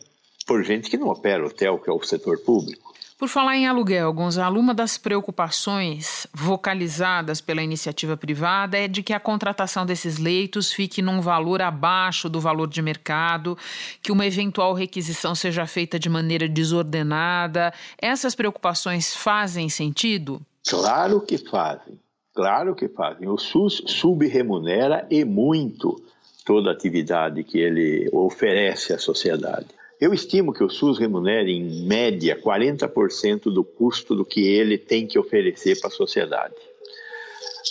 por 0.49 0.65
gente 0.65 0.89
que 0.89 0.97
não 0.97 1.09
opera 1.09 1.47
hotel, 1.47 1.79
que 1.79 1.91
é 1.91 1.93
o 1.93 2.03
setor 2.03 2.39
público. 2.39 2.89
Por 3.19 3.29
falar 3.29 3.57
em 3.57 3.67
aluguel, 3.67 4.13
Gonzalo, 4.13 4.59
uma 4.59 4.73
das 4.73 4.97
preocupações 4.97 6.27
vocalizadas 6.33 7.41
pela 7.41 7.63
iniciativa 7.63 8.17
privada 8.17 8.79
é 8.79 8.89
de 8.89 9.03
que 9.03 9.13
a 9.13 9.21
contratação 9.21 9.85
desses 9.85 10.19
leitos 10.19 10.73
fique 10.73 11.03
num 11.03 11.21
valor 11.21 11.61
abaixo 11.61 12.31
do 12.31 12.41
valor 12.41 12.69
de 12.69 12.81
mercado, 12.81 13.59
que 14.01 14.13
uma 14.13 14.25
eventual 14.25 14.73
requisição 14.73 15.35
seja 15.35 15.67
feita 15.67 15.99
de 15.99 16.09
maneira 16.09 16.49
desordenada. 16.49 17.75
Essas 18.01 18.35
preocupações 18.35 19.15
fazem 19.15 19.69
sentido? 19.69 20.41
Claro 20.67 21.21
que 21.21 21.37
fazem. 21.37 21.99
Claro 22.33 22.75
que 22.75 22.89
fazem. 22.89 23.29
O 23.29 23.37
SUS 23.37 23.83
subremunera 23.87 25.07
e 25.11 25.25
muito 25.25 26.01
toda 26.47 26.71
a 26.71 26.73
atividade 26.73 27.43
que 27.43 27.59
ele 27.59 28.09
oferece 28.13 28.95
à 28.95 28.99
sociedade. 28.99 29.78
Eu 30.01 30.15
estimo 30.15 30.53
que 30.53 30.63
o 30.63 30.71
SUS 30.71 30.99
remunere, 30.99 31.51
em 31.51 31.87
média, 31.87 32.41
40% 32.41 33.53
do 33.53 33.65
custo 33.65 34.15
do 34.15 34.25
que 34.25 34.47
ele 34.47 34.79
tem 34.79 35.07
que 35.07 35.19
oferecer 35.19 35.81
para 35.81 35.89
a 35.89 35.93
sociedade. 35.93 36.55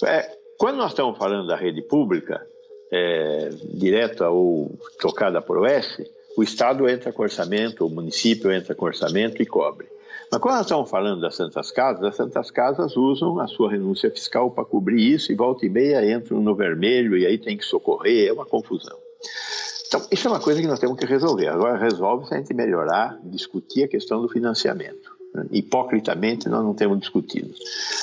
É, 0.06 0.38
quando 0.58 0.78
nós 0.78 0.92
estamos 0.92 1.18
falando 1.18 1.48
da 1.48 1.56
rede 1.56 1.82
pública, 1.82 2.46
é, 2.92 3.50
direta 3.74 4.30
ou 4.30 4.78
tocada 5.00 5.42
por 5.42 5.60
OS, 5.60 6.02
o 6.38 6.44
Estado 6.44 6.88
entra 6.90 7.14
com 7.14 7.24
orçamento, 7.24 7.86
o 7.86 7.90
município 7.90 8.52
entra 8.52 8.76
com 8.76 8.86
orçamento 8.86 9.42
e 9.42 9.46
cobre. 9.46 9.88
Mas 10.30 10.42
quando 10.42 10.56
nós 10.56 10.66
estamos 10.66 10.90
falando 10.90 11.22
das 11.22 11.36
Santas 11.36 11.72
Casas, 11.72 12.04
as 12.04 12.16
Santas 12.16 12.52
Casas 12.52 12.98
usam 12.98 13.40
a 13.40 13.48
sua 13.48 13.72
renúncia 13.72 14.12
fiscal 14.12 14.52
para 14.52 14.66
cobrir 14.66 15.02
isso 15.02 15.32
e 15.32 15.36
volta 15.36 15.66
e 15.66 15.70
meia 15.70 16.14
entram 16.14 16.42
no 16.42 16.54
vermelho 16.54 17.18
e 17.18 17.26
aí 17.26 17.38
tem 17.38 17.56
que 17.56 17.64
socorrer, 17.64 18.28
é 18.28 18.34
uma 18.34 18.46
confusão. 18.46 18.98
Então, 19.88 20.06
isso 20.12 20.28
é 20.28 20.32
uma 20.32 20.40
coisa 20.40 20.62
que 20.62 20.68
nós 20.68 20.80
temos 20.80 20.98
que 20.98 21.06
resolver. 21.06 21.48
Agora, 21.48 21.78
resolve 21.78 22.28
se 22.28 22.34
a 22.34 22.38
gente 22.38 22.54
melhorar, 22.54 23.18
discutir 23.24 23.84
a 23.84 23.88
questão 23.88 24.22
do 24.22 24.30
financiamento. 24.30 25.16
Hipocritamente, 25.52 26.50
nós 26.50 26.64
não 26.64 26.74
temos 26.74 27.00
discutido. 27.00 27.54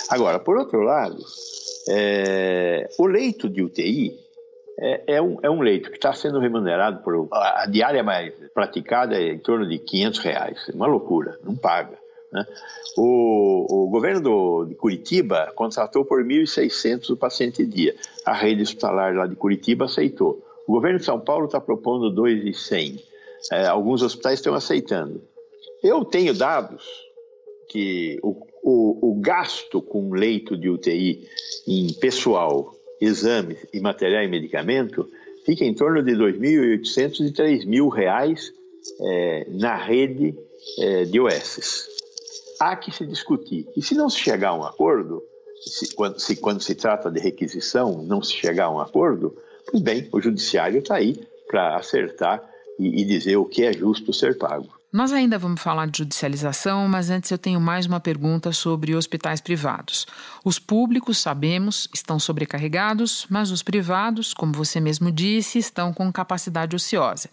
Agora, 0.09 0.38
por 0.38 0.57
outro 0.57 0.81
lado, 0.81 1.23
é, 1.88 2.88
o 2.99 3.07
leito 3.07 3.49
de 3.49 3.62
UTI 3.62 4.18
é, 4.79 5.16
é, 5.16 5.23
um, 5.23 5.38
é 5.42 5.51
um 5.51 5.61
leito 5.61 5.90
que 5.90 5.97
está 5.97 6.12
sendo 6.12 6.40
remunerado 6.40 7.03
por. 7.03 7.29
A, 7.33 7.66
diária 7.66 8.03
mais 8.03 8.33
praticada 8.53 9.16
é 9.16 9.33
em 9.33 9.38
torno 9.38 9.68
de 9.68 9.79
500 9.79 10.18
reais. 10.20 10.68
É 10.68 10.75
uma 10.75 10.87
loucura, 10.87 11.38
não 11.44 11.57
paga. 11.57 11.99
Né? 12.33 12.44
O, 12.97 13.85
o, 13.85 13.90
governo 13.90 14.20
do, 14.20 14.64
de 14.64 14.75
Curitiba 14.75 15.53
contratou 15.55 16.05
por 16.05 16.25
1.600 16.25 17.11
o 17.11 17.16
paciente 17.16 17.64
dia. 17.64 17.94
A 18.25 18.33
rede 18.33 18.62
hospitalar 18.62 19.14
lá 19.14 19.27
de 19.27 19.37
Curitiba 19.37 19.85
aceitou. 19.85 20.42
O 20.66 20.72
governo 20.72 20.98
de 20.98 21.05
São 21.05 21.20
Paulo 21.20 21.46
está 21.46 21.61
propondo 21.61 22.11
2,100. 22.11 23.03
É, 23.53 23.66
alguns 23.66 24.03
hospitais 24.03 24.38
estão 24.38 24.55
aceitando. 24.55 25.22
Eu 25.83 26.05
tenho 26.05 26.33
dados 26.33 26.85
que 27.68 28.18
o, 28.22 28.46
o, 28.62 29.11
o, 29.11 29.20
gasto 29.20 29.83
com 29.83 30.12
leito 30.12 30.57
de 30.57 30.70
UTI 30.70 31.29
em 31.66 31.92
pessoal, 31.94 32.74
exames 33.00 33.59
e 33.72 33.81
material 33.81 34.22
e 34.22 34.29
medicamento 34.29 35.07
fica 35.44 35.64
em 35.64 35.74
torno 35.74 36.03
de 36.03 36.12
2.800 36.12 37.20
e 37.20 37.33
3.000 37.33 37.92
reais 37.92 38.53
é, 39.00 39.46
na 39.50 39.77
rede 39.77 40.35
é, 40.79 41.05
de 41.05 41.20
OSs. 41.20 41.88
Há 42.59 42.77
que 42.77 42.90
se 42.90 43.05
discutir. 43.05 43.66
E 43.77 43.83
se 43.83 43.94
não 43.94 44.09
se 44.09 44.18
chegar 44.18 44.50
a 44.50 44.55
um 44.55 44.64
acordo, 44.64 45.22
se, 45.66 45.94
quando, 45.94 46.18
se, 46.18 46.37
quando 46.37 46.62
se 46.62 46.74
trata 46.74 47.11
de 47.11 47.20
requisição, 47.20 48.03
não 48.03 48.22
se 48.22 48.33
chegar 48.33 48.66
a 48.66 48.70
um 48.70 48.81
acordo, 48.81 49.37
Pois 49.70 49.83
bem, 49.83 50.09
o 50.12 50.20
judiciário 50.20 50.79
está 50.79 50.96
aí 50.96 51.18
para 51.46 51.77
acertar 51.77 52.42
e, 52.79 53.03
e 53.03 53.05
dizer 53.05 53.37
o 53.37 53.44
que 53.44 53.64
é 53.64 53.72
justo 53.72 54.12
ser 54.12 54.37
pago. 54.38 54.68
Nós 54.94 55.12
ainda 55.12 55.37
vamos 55.37 55.61
falar 55.61 55.88
de 55.88 55.98
judicialização, 55.98 56.87
mas 56.87 57.11
antes 57.11 57.29
eu 57.29 57.37
tenho 57.37 57.61
mais 57.61 57.85
uma 57.85 57.98
pergunta 57.98 58.53
sobre 58.53 58.94
hospitais 58.94 59.40
privados. 59.40 60.07
Os 60.44 60.61
públicos, 60.61 61.18
sabemos, 61.18 61.88
estão 61.92 62.16
sobrecarregados, 62.20 63.27
mas 63.29 63.50
os 63.50 63.61
privados, 63.61 64.33
como 64.33 64.53
você 64.53 64.79
mesmo 64.79 65.11
disse, 65.11 65.59
estão 65.59 65.92
com 65.92 66.12
capacidade 66.12 66.77
ociosa. 66.77 67.29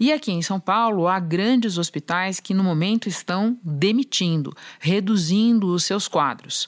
E 0.00 0.10
aqui 0.10 0.32
em 0.32 0.40
São 0.40 0.58
Paulo 0.58 1.06
há 1.06 1.20
grandes 1.20 1.76
hospitais 1.76 2.40
que 2.40 2.54
no 2.54 2.64
momento 2.64 3.10
estão 3.10 3.58
demitindo, 3.62 4.56
reduzindo 4.80 5.66
os 5.66 5.84
seus 5.84 6.08
quadros. 6.08 6.66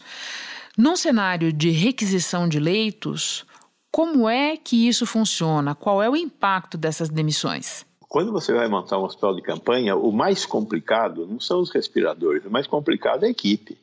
Num 0.77 0.95
cenário 0.95 1.55
de 1.55 1.71
requisição 1.71 2.47
de 2.47 2.61
leitos, 2.61 3.47
como 3.95 4.29
é 4.29 4.57
que 4.57 4.89
isso 4.89 5.07
funciona? 5.07 5.73
Qual 5.73 6.03
é 6.03 6.11
o 6.11 6.17
impacto 6.17 6.77
dessas 6.77 7.09
demissões? 7.09 7.87
Quando 8.01 8.33
você 8.33 8.53
vai 8.53 8.67
montar 8.67 8.99
um 8.99 9.05
hospital 9.05 9.37
de 9.37 9.41
campanha, 9.41 9.95
o 9.95 10.11
mais 10.11 10.45
complicado 10.45 11.25
não 11.29 11.39
são 11.39 11.61
os 11.61 11.71
respiradores, 11.71 12.45
o 12.45 12.51
mais 12.51 12.67
complicado 12.67 13.23
é 13.23 13.29
a 13.29 13.31
equipe. 13.31 13.79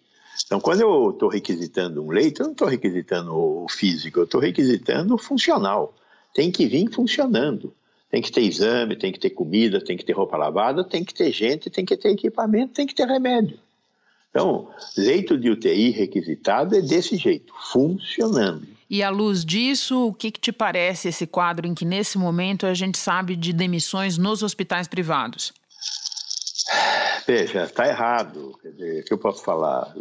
Então, 0.46 0.60
quando 0.60 0.82
eu 0.82 1.12
estou 1.12 1.30
requisitando 1.30 2.04
um 2.04 2.12
leito, 2.12 2.42
eu 2.42 2.48
não 2.48 2.52
estou 2.52 2.68
requisitando 2.68 3.34
o 3.34 3.66
físico, 3.70 4.20
eu 4.20 4.26
estou 4.26 4.42
requisitando 4.42 5.16
o 5.16 5.18
funcional. 5.18 5.94
Tem 6.34 6.52
que 6.52 6.68
vir 6.68 6.92
funcionando. 6.92 7.74
Tem 8.10 8.22
que 8.22 8.34
ter 8.34 8.42
exame, 8.42 8.98
tem 8.98 9.14
que 9.14 9.20
ter 9.20 9.30
comida, 9.30 9.80
tem 9.80 9.96
que 9.96 10.04
ter 10.04 10.12
roupa 10.12 10.36
lavada, 10.36 10.84
tem 10.84 11.06
que 11.06 11.14
ter 11.14 11.32
gente, 11.32 11.70
tem 11.70 11.86
que 11.86 11.96
ter 11.96 12.10
equipamento, 12.10 12.74
tem 12.74 12.86
que 12.86 12.94
ter 12.94 13.08
remédio. 13.08 13.58
Então, 14.30 14.68
leito 14.98 15.38
de 15.38 15.50
UTI 15.50 15.92
requisitado 15.92 16.76
é 16.76 16.82
desse 16.82 17.16
jeito, 17.16 17.54
funcionando. 17.72 18.81
E 18.92 19.02
à 19.02 19.10
luz 19.10 19.46
disso, 19.46 20.08
o 20.08 20.14
que, 20.14 20.30
que 20.30 20.40
te 20.42 20.52
parece 20.52 21.08
esse 21.08 21.26
quadro 21.26 21.66
em 21.66 21.74
que, 21.74 21.86
nesse 21.86 22.18
momento, 22.18 22.66
a 22.66 22.74
gente 22.74 22.98
sabe 22.98 23.38
de 23.38 23.54
demissões 23.54 24.18
nos 24.18 24.44
hospitais 24.44 24.86
privados? 24.86 25.54
Veja, 27.26 27.64
está 27.64 27.88
errado. 27.88 28.54
Quer 28.62 28.72
dizer, 28.72 29.02
o 29.02 29.06
que 29.06 29.14
eu 29.14 29.18
posso 29.18 29.46
falar? 29.46 29.96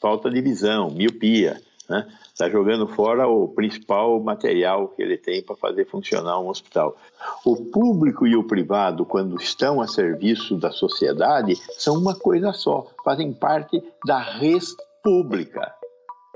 Falta 0.00 0.28
de 0.28 0.40
visão, 0.40 0.90
miopia. 0.90 1.62
Né? 1.88 2.08
Está 2.32 2.50
jogando 2.50 2.88
fora 2.88 3.28
o 3.28 3.46
principal 3.46 4.20
material 4.20 4.88
que 4.88 5.00
ele 5.00 5.16
tem 5.16 5.40
para 5.40 5.54
fazer 5.54 5.86
funcionar 5.88 6.40
um 6.40 6.48
hospital. 6.48 6.96
O 7.44 7.54
público 7.66 8.26
e 8.26 8.34
o 8.34 8.42
privado, 8.42 9.06
quando 9.06 9.40
estão 9.40 9.80
a 9.80 9.86
serviço 9.86 10.56
da 10.56 10.72
sociedade, 10.72 11.54
são 11.78 11.96
uma 11.96 12.16
coisa 12.16 12.52
só, 12.52 12.84
fazem 13.04 13.32
parte 13.32 13.80
da 14.04 14.18
res 14.18 14.74
pública. 15.04 15.72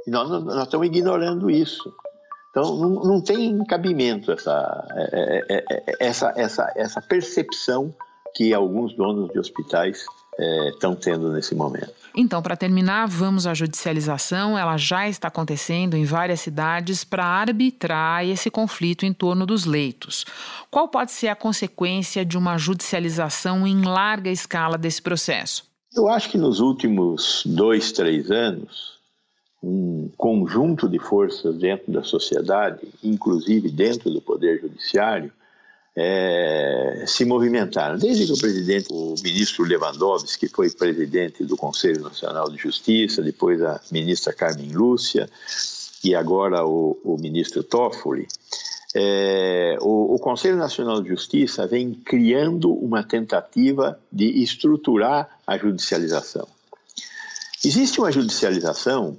E 0.09 0.11
nós, 0.11 0.31
nós 0.31 0.63
estamos 0.63 0.87
ignorando 0.87 1.51
isso. 1.51 1.93
Então, 2.51 2.77
não, 2.79 2.89
não 3.05 3.21
tem 3.21 3.63
cabimento 3.67 4.33
essa, 4.33 4.89
é, 4.97 5.45
é, 5.51 5.65
é, 5.71 5.97
essa, 6.01 6.33
essa, 6.35 6.73
essa 6.75 7.03
percepção 7.03 7.95
que 8.35 8.55
alguns 8.55 8.97
donos 8.97 9.31
de 9.31 9.39
hospitais 9.39 10.07
estão 10.73 10.95
tendo 10.95 11.33
nesse 11.33 11.53
momento. 11.53 11.93
Então, 12.17 12.41
para 12.41 12.57
terminar, 12.57 13.09
vamos 13.09 13.45
à 13.45 13.53
judicialização. 13.55 14.57
Ela 14.57 14.77
já 14.77 15.09
está 15.09 15.27
acontecendo 15.27 15.95
em 15.95 16.05
várias 16.05 16.41
cidades 16.41 17.03
para 17.03 17.25
arbitrar 17.25 18.25
esse 18.25 18.49
conflito 18.49 19.05
em 19.05 19.13
torno 19.13 19.45
dos 19.45 19.65
leitos. 19.65 20.25
Qual 20.71 20.87
pode 20.87 21.11
ser 21.11 21.27
a 21.27 21.35
consequência 21.35 22.25
de 22.25 22.39
uma 22.39 22.57
judicialização 22.57 23.67
em 23.67 23.83
larga 23.83 24.31
escala 24.31 24.79
desse 24.79 25.03
processo? 25.03 25.65
Eu 25.93 26.09
acho 26.09 26.31
que 26.31 26.39
nos 26.39 26.61
últimos 26.61 27.43
dois, 27.45 27.91
três 27.91 28.31
anos, 28.31 28.98
um 29.63 30.11
conjunto 30.17 30.89
de 30.89 30.99
forças 30.99 31.57
dentro 31.57 31.93
da 31.93 32.03
sociedade, 32.03 32.87
inclusive 33.03 33.71
dentro 33.71 34.11
do 34.11 34.21
Poder 34.21 34.61
Judiciário, 34.61 35.33
é, 36.01 37.05
se 37.09 37.25
movimentaram. 37.25 37.99
Desde 37.99 38.25
que 38.25 38.33
o 38.33 38.39
presidente, 38.39 38.87
o 38.93 39.17
ministro 39.23 39.65
Lewandowski, 39.65 40.39
que 40.39 40.49
foi 40.49 40.71
presidente 40.71 41.45
do 41.45 41.57
Conselho 41.57 42.03
Nacional 42.03 42.49
de 42.49 42.57
Justiça, 42.57 43.21
depois 43.21 43.61
a 43.63 43.81
ministra 43.91 44.33
Carmen 44.33 44.71
Lúcia 44.71 45.29
e 46.05 46.15
agora 46.15 46.65
o, 46.65 46.97
o 47.03 47.17
ministro 47.19 47.65
Toffoli, 47.65 48.29
é, 48.95 49.77
o, 49.81 50.15
o, 50.15 50.19
Conselho 50.19 50.57
Nacional 50.57 51.03
de 51.03 51.09
Justiça 51.09 51.67
vem 51.67 51.93
criando 51.93 52.73
uma 52.73 53.03
tentativa 53.03 53.99
de 54.11 54.43
estruturar 54.43 55.29
a 55.47 55.59
judicialização. 55.59 56.47
Existe 57.65 58.01
uma 58.01 58.13
judicialização 58.13 59.19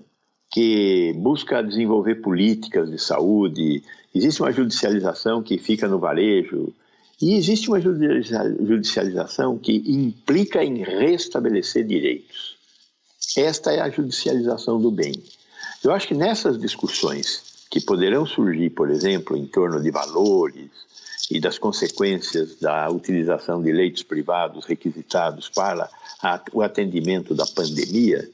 que 0.51 1.13
busca 1.17 1.62
desenvolver 1.62 2.15
políticas 2.15 2.89
de 2.89 2.97
saúde, 2.97 3.83
existe 4.13 4.41
uma 4.41 4.51
judicialização 4.51 5.43
que 5.43 5.57
fica 5.57 5.88
no 5.88 5.99
varejo, 5.99 6.73
e 7.21 7.35
existe 7.35 7.67
uma 7.67 7.81
judicialização 7.81 9.57
que 9.57 9.83
implica 9.85 10.63
em 10.63 10.83
restabelecer 10.83 11.85
direitos. 11.85 12.57
Esta 13.38 13.73
é 13.73 13.81
a 13.81 13.89
judicialização 13.89 14.81
do 14.81 14.89
bem. 14.89 15.13
Eu 15.83 15.91
acho 15.91 16.07
que 16.07 16.13
nessas 16.13 16.57
discussões 16.57 17.67
que 17.69 17.81
poderão 17.81 18.25
surgir, 18.25 18.69
por 18.71 18.89
exemplo, 18.89 19.38
em 19.38 19.45
torno 19.45 19.81
de 19.81 19.91
valores 19.91 20.69
e 21.29 21.39
das 21.39 21.59
consequências 21.59 22.55
da 22.55 22.89
utilização 22.89 23.62
de 23.62 23.71
leitos 23.71 24.01
privados 24.01 24.65
requisitados 24.65 25.49
para 25.49 25.89
o 26.53 26.62
atendimento 26.62 27.35
da 27.35 27.45
pandemia, 27.45 28.27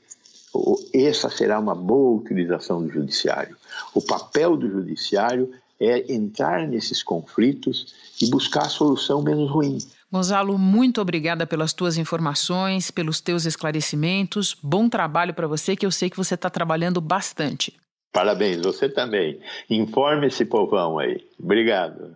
essa 0.94 1.30
será 1.30 1.60
uma 1.60 1.76
boa 1.76 2.22
utilização 2.22 2.84
do 2.84 2.92
judiciário. 2.92 3.56
O 3.94 4.02
papel 4.02 4.56
do 4.56 4.70
judiciário 4.70 5.52
é 5.80 6.12
entrar 6.14 6.68
nesses 6.68 7.04
conflitos 7.04 7.94
e 8.22 8.30
buscar 8.30 8.66
a 8.66 8.70
solução 8.70 9.22
menos 9.22 9.50
ruim. 9.50 9.78
Gonzalo, 10.12 10.58
muito 10.58 11.02
obrigada 11.02 11.46
pelas 11.46 11.74
tuas 11.74 11.98
informações, 11.98 12.90
pelos 12.90 13.20
teus 13.20 13.46
esclarecimentos. 13.46 14.56
Bom 14.64 14.88
trabalho 14.88 15.34
para 15.34 15.48
você, 15.48 15.76
que 15.76 15.86
eu 15.86 15.92
sei 15.92 16.10
que 16.10 16.18
você 16.18 16.36
está 16.36 16.50
trabalhando 16.50 17.02
bastante. 17.02 17.74
Parabéns, 18.14 18.62
você 18.62 18.88
também. 18.88 19.40
Informe 19.70 20.28
esse 20.28 20.46
povão 20.46 20.98
aí. 20.98 21.22
Obrigado. 21.38 22.16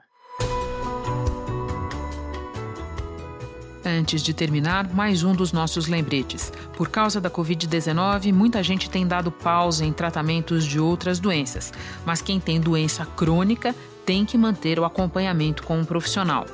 Antes 3.91 4.21
de 4.21 4.35
terminar, 4.35 4.87
mais 4.93 5.23
um 5.23 5.33
dos 5.33 5.51
nossos 5.51 5.87
lembretes. 5.87 6.53
Por 6.77 6.89
causa 6.89 7.19
da 7.19 7.27
Covid-19, 7.27 8.31
muita 8.31 8.61
gente 8.61 8.87
tem 8.87 9.07
dado 9.07 9.31
pausa 9.31 9.83
em 9.83 9.91
tratamentos 9.91 10.63
de 10.63 10.79
outras 10.79 11.19
doenças, 11.19 11.73
mas 12.05 12.21
quem 12.21 12.39
tem 12.39 12.61
doença 12.61 13.03
crônica 13.03 13.75
tem 14.05 14.25
que 14.25 14.37
manter 14.37 14.79
o 14.79 14.85
acompanhamento 14.85 15.63
com 15.63 15.79
um 15.79 15.85
profissional. 15.85 16.45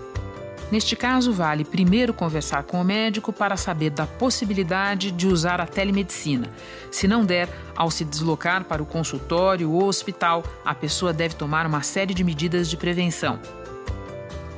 Neste 0.72 0.96
caso, 0.96 1.34
vale 1.34 1.66
primeiro 1.66 2.14
conversar 2.14 2.64
com 2.64 2.80
o 2.80 2.86
médico 2.86 3.34
para 3.34 3.58
saber 3.58 3.90
da 3.90 4.08
possibilidade 4.08 5.12
de 5.12 5.28
usar 5.28 5.60
a 5.60 5.68
telemedicina. 5.68 6.50
Se 6.90 7.06
não 7.06 7.26
der, 7.26 7.50
ao 7.76 7.92
se 7.92 8.06
deslocar 8.06 8.64
para 8.64 8.82
o 8.82 8.86
consultório 8.86 9.70
ou 9.72 9.90
hospital, 9.90 10.42
a 10.64 10.74
pessoa 10.74 11.12
deve 11.12 11.36
tomar 11.36 11.68
uma 11.68 11.84
série 11.84 12.14
de 12.14 12.24
medidas 12.24 12.70
de 12.70 12.78
prevenção. 12.78 13.42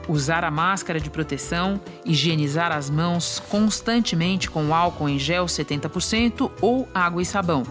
Usar 0.07 0.43
a 0.43 0.51
máscara 0.51 0.99
de 0.99 1.09
proteção, 1.09 1.81
higienizar 2.05 2.71
as 2.71 2.89
mãos 2.89 3.41
constantemente 3.49 4.49
com 4.49 4.73
álcool 4.73 5.09
em 5.09 5.19
gel 5.19 5.45
70% 5.45 6.49
ou 6.61 6.87
água 6.93 7.21
e 7.21 7.25
sabão. 7.25 7.63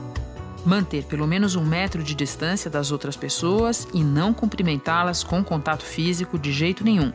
Manter 0.64 1.04
pelo 1.04 1.26
menos 1.26 1.54
um 1.54 1.64
metro 1.64 2.02
de 2.02 2.14
distância 2.14 2.68
das 2.68 2.90
outras 2.90 3.16
pessoas 3.16 3.86
e 3.94 4.02
não 4.02 4.34
cumprimentá-las 4.34 5.22
com 5.22 5.42
contato 5.42 5.84
físico 5.84 6.38
de 6.38 6.52
jeito 6.52 6.84
nenhum. 6.84 7.12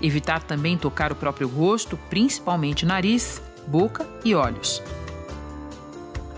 Evitar 0.00 0.42
também 0.42 0.78
tocar 0.78 1.12
o 1.12 1.16
próprio 1.16 1.48
rosto, 1.48 1.98
principalmente 2.08 2.86
nariz, 2.86 3.42
boca 3.66 4.06
e 4.24 4.34
olhos. 4.34 4.80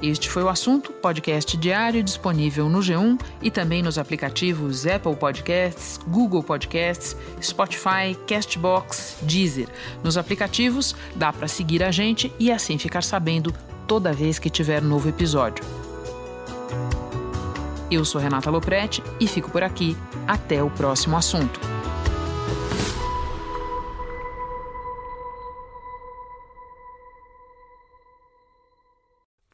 Este 0.03 0.29
foi 0.29 0.43
o 0.43 0.49
assunto, 0.49 0.93
podcast 0.93 1.57
diário 1.57 2.03
disponível 2.03 2.69
no 2.69 2.81
G1 2.81 3.19
e 3.41 3.51
também 3.51 3.83
nos 3.83 3.97
aplicativos 3.97 4.87
Apple 4.87 5.17
Podcasts, 5.17 5.99
Google 6.07 6.43
Podcasts, 6.43 7.17
Spotify, 7.43 8.15
Castbox, 8.27 9.17
Deezer. 9.23 9.69
Nos 10.05 10.19
aplicativos 10.19 10.95
dá 11.15 11.33
para 11.33 11.49
seguir 11.49 11.83
a 11.83 11.91
gente 11.91 12.31
e 12.39 12.53
assim 12.53 12.77
ficar 12.77 13.03
sabendo 13.03 13.55
toda 13.87 14.13
vez 14.13 14.39
que 14.39 14.51
tiver 14.51 14.83
novo 14.83 15.09
episódio. 15.09 15.65
Eu 17.91 18.05
sou 18.05 18.21
Renata 18.21 18.51
Loprete 18.51 19.03
e 19.19 19.27
fico 19.27 19.51
por 19.51 19.63
aqui. 19.63 19.97
Até 20.27 20.63
o 20.63 20.69
próximo 20.69 21.17
assunto. 21.17 21.76